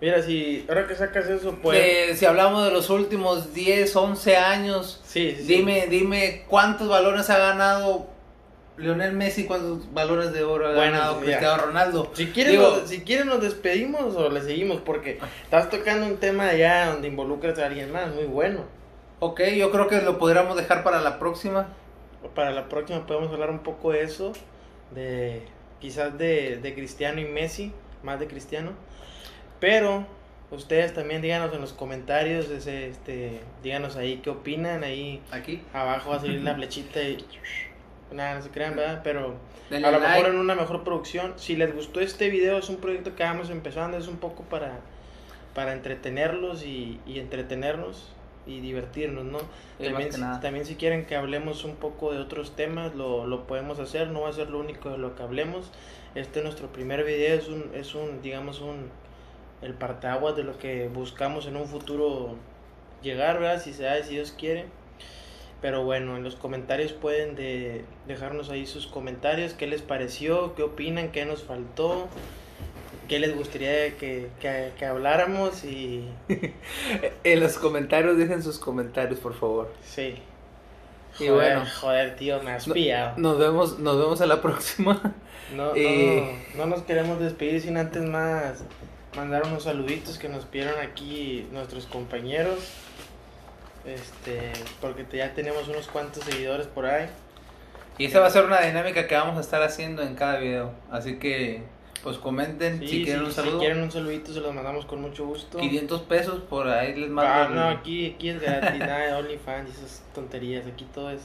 Mira, 0.00 0.22
si 0.22 0.64
ahora 0.68 0.86
que 0.86 0.94
sacas 0.94 1.26
eso, 1.28 1.56
pues. 1.62 2.18
Si 2.18 2.24
hablamos 2.24 2.64
de 2.64 2.70
los 2.70 2.88
últimos 2.90 3.52
10, 3.52 3.94
11 3.96 4.36
años, 4.36 5.00
Sí, 5.04 5.32
sí, 5.36 5.42
sí. 5.42 5.54
dime, 5.56 5.86
dime 5.88 6.44
cuántos 6.48 6.88
balones 6.88 7.28
ha 7.30 7.38
ganado 7.38 8.06
Lionel 8.76 9.12
Messi, 9.14 9.44
cuántos 9.44 9.92
balones 9.92 10.32
de 10.32 10.44
oro 10.44 10.68
ha 10.68 10.74
Bueno, 10.74 10.92
ganado 10.92 11.14
ya. 11.18 11.24
Cristiano 11.24 11.56
Ronaldo. 11.66 12.12
Si 12.14 12.26
quieren, 12.28 12.52
Digo- 12.52 12.76
nos, 12.78 12.88
si 12.88 13.00
quieren 13.00 13.26
nos 13.26 13.42
despedimos 13.42 14.14
o 14.14 14.30
le 14.30 14.40
seguimos 14.42 14.80
porque 14.82 15.18
estás 15.42 15.68
tocando 15.68 16.06
un 16.06 16.18
tema 16.18 16.52
ya 16.54 16.92
donde 16.92 17.08
involucras 17.08 17.58
a 17.58 17.66
alguien 17.66 17.90
más, 17.90 18.14
muy 18.14 18.24
bueno. 18.24 18.60
Ok, 19.18 19.40
yo 19.56 19.72
creo 19.72 19.88
que 19.88 20.00
lo 20.00 20.16
podríamos 20.18 20.56
dejar 20.56 20.84
para 20.84 21.00
la 21.00 21.18
próxima. 21.18 21.66
Para 22.36 22.52
la 22.52 22.68
próxima 22.68 23.04
podemos 23.04 23.32
hablar 23.32 23.50
un 23.50 23.64
poco 23.64 23.90
de 23.90 24.02
eso, 24.02 24.32
de 24.94 25.42
quizás 25.80 26.16
de, 26.18 26.58
de 26.58 26.74
Cristiano 26.74 27.20
y 27.20 27.24
Messi, 27.24 27.72
más 28.04 28.20
de 28.20 28.28
Cristiano. 28.28 28.72
Pero 29.60 30.06
ustedes 30.50 30.94
también 30.94 31.22
díganos 31.22 31.52
en 31.54 31.60
los 31.60 31.72
comentarios, 31.72 32.50
ese, 32.50 32.88
este, 32.88 33.40
díganos 33.62 33.96
ahí 33.96 34.18
qué 34.18 34.30
opinan, 34.30 34.84
ahí 34.84 35.20
Aquí. 35.30 35.62
abajo 35.72 36.10
va 36.10 36.16
a 36.16 36.20
salir 36.20 36.42
la 36.42 36.54
flechita 36.56 37.02
y 37.02 37.24
nada, 38.12 38.36
no 38.36 38.42
se 38.42 38.50
crean, 38.50 38.76
¿verdad? 38.76 39.00
Pero 39.04 39.34
a 39.70 39.78
lo 39.78 39.90
like. 39.90 40.00
mejor 40.00 40.26
en 40.30 40.40
una 40.40 40.54
mejor 40.54 40.84
producción. 40.84 41.34
Si 41.36 41.56
les 41.56 41.74
gustó 41.74 42.00
este 42.00 42.30
video, 42.30 42.58
es 42.58 42.68
un 42.68 42.76
proyecto 42.76 43.14
que 43.14 43.22
vamos 43.22 43.50
empezando, 43.50 43.98
es 43.98 44.08
un 44.08 44.16
poco 44.16 44.44
para, 44.44 44.80
para 45.54 45.72
entretenerlos 45.72 46.64
y, 46.64 47.00
y 47.06 47.18
entretenernos 47.18 48.12
y 48.46 48.60
divertirnos, 48.60 49.24
¿no? 49.24 49.38
Más 49.38 49.48
también, 49.78 50.12
si, 50.12 50.20
también 50.40 50.64
si 50.64 50.76
quieren 50.76 51.04
que 51.04 51.16
hablemos 51.16 51.64
un 51.64 51.76
poco 51.76 52.12
de 52.12 52.18
otros 52.18 52.56
temas, 52.56 52.94
lo, 52.94 53.26
lo 53.26 53.46
podemos 53.46 53.78
hacer, 53.78 54.08
no 54.08 54.22
va 54.22 54.30
a 54.30 54.32
ser 54.32 54.48
lo 54.48 54.58
único 54.58 54.88
de 54.88 54.96
lo 54.96 55.14
que 55.14 55.22
hablemos. 55.22 55.70
Este 56.14 56.42
nuestro 56.42 56.68
primer 56.68 57.04
video 57.04 57.36
es 57.36 57.48
un, 57.48 57.70
es 57.74 57.94
un 57.94 58.22
digamos, 58.22 58.60
un 58.60 58.90
el 59.62 59.74
partaguas 59.74 60.36
de 60.36 60.44
lo 60.44 60.58
que 60.58 60.88
buscamos 60.88 61.46
en 61.46 61.56
un 61.56 61.66
futuro 61.66 62.36
llegar, 63.02 63.38
¿verdad? 63.40 63.62
Si 63.62 63.72
se 63.72 63.84
da, 63.84 64.02
si 64.02 64.14
Dios 64.14 64.32
quiere. 64.36 64.66
Pero 65.60 65.82
bueno, 65.84 66.16
en 66.16 66.22
los 66.22 66.36
comentarios 66.36 66.92
pueden 66.92 67.34
de, 67.34 67.84
dejarnos 68.06 68.48
ahí 68.50 68.64
sus 68.66 68.86
comentarios, 68.86 69.54
qué 69.54 69.66
les 69.66 69.82
pareció, 69.82 70.54
qué 70.54 70.62
opinan, 70.62 71.10
qué 71.10 71.24
nos 71.26 71.42
faltó, 71.42 72.06
qué 73.08 73.18
les 73.18 73.34
gustaría 73.34 73.96
que, 73.96 74.28
que, 74.40 74.70
que 74.78 74.84
habláramos 74.86 75.64
y 75.64 76.08
En 77.24 77.40
los 77.40 77.58
comentarios, 77.58 78.16
dejen 78.16 78.40
sus 78.42 78.58
comentarios, 78.60 79.18
por 79.18 79.34
favor. 79.34 79.72
sí. 79.82 80.14
Y 81.18 81.26
Joder, 81.26 81.56
bueno. 81.56 81.70
joder, 81.80 82.14
tío, 82.14 82.40
me 82.44 82.52
has 82.52 82.68
No- 82.68 82.74
pillado. 82.74 83.14
Nos 83.18 83.38
vemos, 83.40 83.80
nos 83.80 83.98
vemos 83.98 84.20
a 84.20 84.26
la 84.26 84.40
próxima. 84.42 85.00
No, 85.56 85.74
Y- 85.76 86.22
no, 86.54 86.66
no 86.66 86.76
nos 86.76 86.82
queremos 86.84 87.18
despedir 87.18 87.60
sin 87.60 87.76
antes 87.76 88.04
más 88.04 88.62
mandar 89.18 89.44
unos 89.46 89.64
saluditos 89.64 90.18
que 90.18 90.28
nos 90.28 90.44
pidieron 90.44 90.78
aquí 90.80 91.46
nuestros 91.52 91.86
compañeros. 91.86 92.58
Este, 93.84 94.52
porque 94.80 95.04
te- 95.04 95.16
ya 95.18 95.34
tenemos 95.34 95.66
unos 95.68 95.88
cuantos 95.88 96.24
seguidores 96.24 96.66
por 96.66 96.86
ahí. 96.86 97.06
Y 97.96 98.04
esa 98.06 98.20
va 98.20 98.26
a 98.26 98.30
ser 98.30 98.44
una 98.44 98.60
dinámica 98.60 99.06
que 99.06 99.14
vamos 99.14 99.36
a 99.36 99.40
estar 99.40 99.62
haciendo 99.62 100.02
en 100.02 100.14
cada 100.14 100.38
video. 100.38 100.72
Así 100.90 101.18
que, 101.18 101.62
pues 102.02 102.16
comenten 102.18 102.78
Sí, 102.80 102.86
si 102.88 103.04
quieren 103.04 103.20
sí, 103.22 103.24
un 103.26 103.30
si 103.30 103.36
saludo. 103.36 103.58
quieren 103.58 103.82
un 103.82 103.90
saludito 103.90 104.32
se 104.32 104.40
los 104.40 104.54
mandamos 104.54 104.84
con 104.84 105.00
mucho 105.00 105.26
gusto. 105.26 105.58
500 105.58 106.02
pesos 106.02 106.40
por 106.48 106.68
ahí 106.68 106.94
les 106.94 107.08
mando. 107.10 107.32
Ah, 107.32 107.46
el- 107.48 107.54
no, 107.54 107.68
aquí, 107.68 108.12
aquí 108.14 108.28
es 108.28 108.40
gratis, 108.40 108.78
nada 108.78 108.98
de 109.06 109.12
OnlyFans 109.14 109.68
y 109.68 109.72
esas 109.72 110.02
tonterías, 110.14 110.66
aquí 110.66 110.86
todo 110.94 111.10
es 111.10 111.22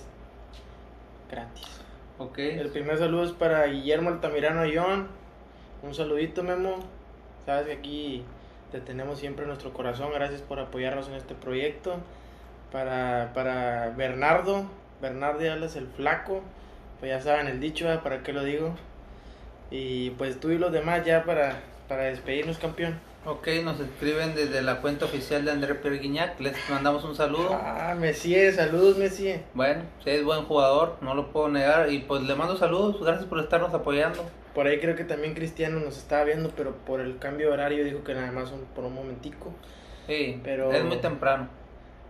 gratis. 1.30 1.68
Ok. 2.18 2.38
El 2.40 2.70
primer 2.70 2.98
saludo 2.98 3.26
es 3.26 3.32
para 3.34 3.66
Guillermo 3.68 4.10
Altamirano 4.10 4.64
John. 4.74 5.08
Un 5.82 5.94
saludito, 5.94 6.44
Memo. 6.44 6.80
Sabes 7.46 7.68
que 7.68 7.74
aquí 7.74 8.24
te 8.72 8.80
tenemos 8.80 9.20
siempre 9.20 9.46
nuestro 9.46 9.74
corazón. 9.74 10.12
Gracias 10.14 10.42
por 10.42 10.60
apoyarnos 10.60 11.08
en 11.10 11.16
este 11.16 11.36
proyecto. 11.36 11.98
Para, 12.72 13.32
para 13.34 13.90
Bernardo, 13.90 14.66
Bernardo 15.02 15.52
Alas 15.52 15.76
el 15.76 15.88
Flaco. 15.88 16.42
Pues 17.00 17.12
ya 17.12 17.22
saben 17.22 17.48
el 17.48 17.60
dicho. 17.60 17.86
¿para 18.04 18.24
qué 18.24 18.34
lo 18.34 18.44
digo? 18.44 18.76
Y 19.72 20.12
pues 20.12 20.40
tú 20.40 20.52
y 20.52 20.58
los 20.58 20.72
demás 20.72 21.06
ya 21.06 21.24
para, 21.24 21.60
para 21.88 22.04
despedirnos, 22.04 22.58
campeón. 22.58 23.00
Ok, 23.26 23.48
nos 23.64 23.80
escriben 23.80 24.36
desde 24.36 24.62
la 24.62 24.82
cuenta 24.82 25.06
oficial 25.06 25.46
de 25.46 25.52
André 25.52 25.76
Perguiñac. 25.76 26.40
Les 26.42 26.54
mandamos 26.70 27.06
un 27.06 27.16
saludo. 27.16 27.50
Ah, 27.54 27.96
Messi, 27.98 28.52
saludos, 28.52 28.98
Messi. 28.98 29.36
Bueno, 29.54 29.84
es 30.04 30.24
buen 30.26 30.44
jugador, 30.44 30.98
no 31.00 31.16
lo 31.16 31.32
puedo 31.32 31.48
negar. 31.48 31.90
Y 31.92 32.00
pues 32.00 32.22
le 32.24 32.36
mando 32.36 32.58
saludos. 32.58 32.98
Gracias 33.02 33.26
por 33.26 33.40
estarnos 33.40 33.74
apoyando. 33.74 34.26
Por 34.54 34.68
ahí 34.68 34.80
creo 34.80 34.96
que 34.98 35.06
también 35.06 35.34
Cristiano 35.36 35.80
nos 35.80 35.98
estaba 35.98 36.26
viendo, 36.26 36.52
pero 36.56 36.76
por 36.86 37.00
el 37.00 37.18
cambio 37.18 37.48
de 37.48 37.54
horario 37.54 37.86
dijo 37.86 38.04
que 38.04 38.14
nada 38.14 38.32
más 38.34 38.52
un- 38.52 38.66
por 38.76 38.84
un 38.84 38.94
momentico. 38.94 39.54
Sí, 40.06 40.42
Pero- 40.44 40.72
es 40.74 40.84
muy 40.84 40.98
temprano. 40.98 41.48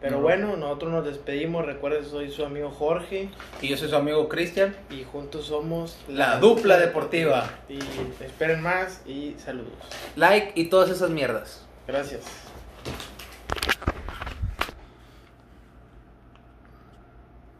Pero 0.04 0.18
No. 0.18 0.22
bueno, 0.22 0.58
nosotros 0.58 0.92
nos 0.92 1.06
despedimos. 1.06 1.66
Recuerden, 1.66 2.04
soy 2.04 2.30
su 2.30 2.44
amigo 2.44 2.70
Jorge 2.70 3.30
Y 3.62 3.70
yo 3.70 3.78
soy 3.78 3.88
su 3.88 3.96
amigo 3.96 4.28
Cristian. 4.28 4.76
y 4.90 5.06
juntos 5.06 5.46
somos 5.46 5.98
La 6.10 6.40
dupla 6.40 6.78
deportiva. 6.78 7.50
Y 7.70 7.80
esperen 8.22 8.62
más 8.62 9.02
y 9.08 9.36
saludos. 9.44 9.72
Like 10.18 10.52
y 10.56 10.66
todas 10.66 10.90
esas 10.90 11.10
mierdas. 11.10 11.66
Gracias. 11.88 12.22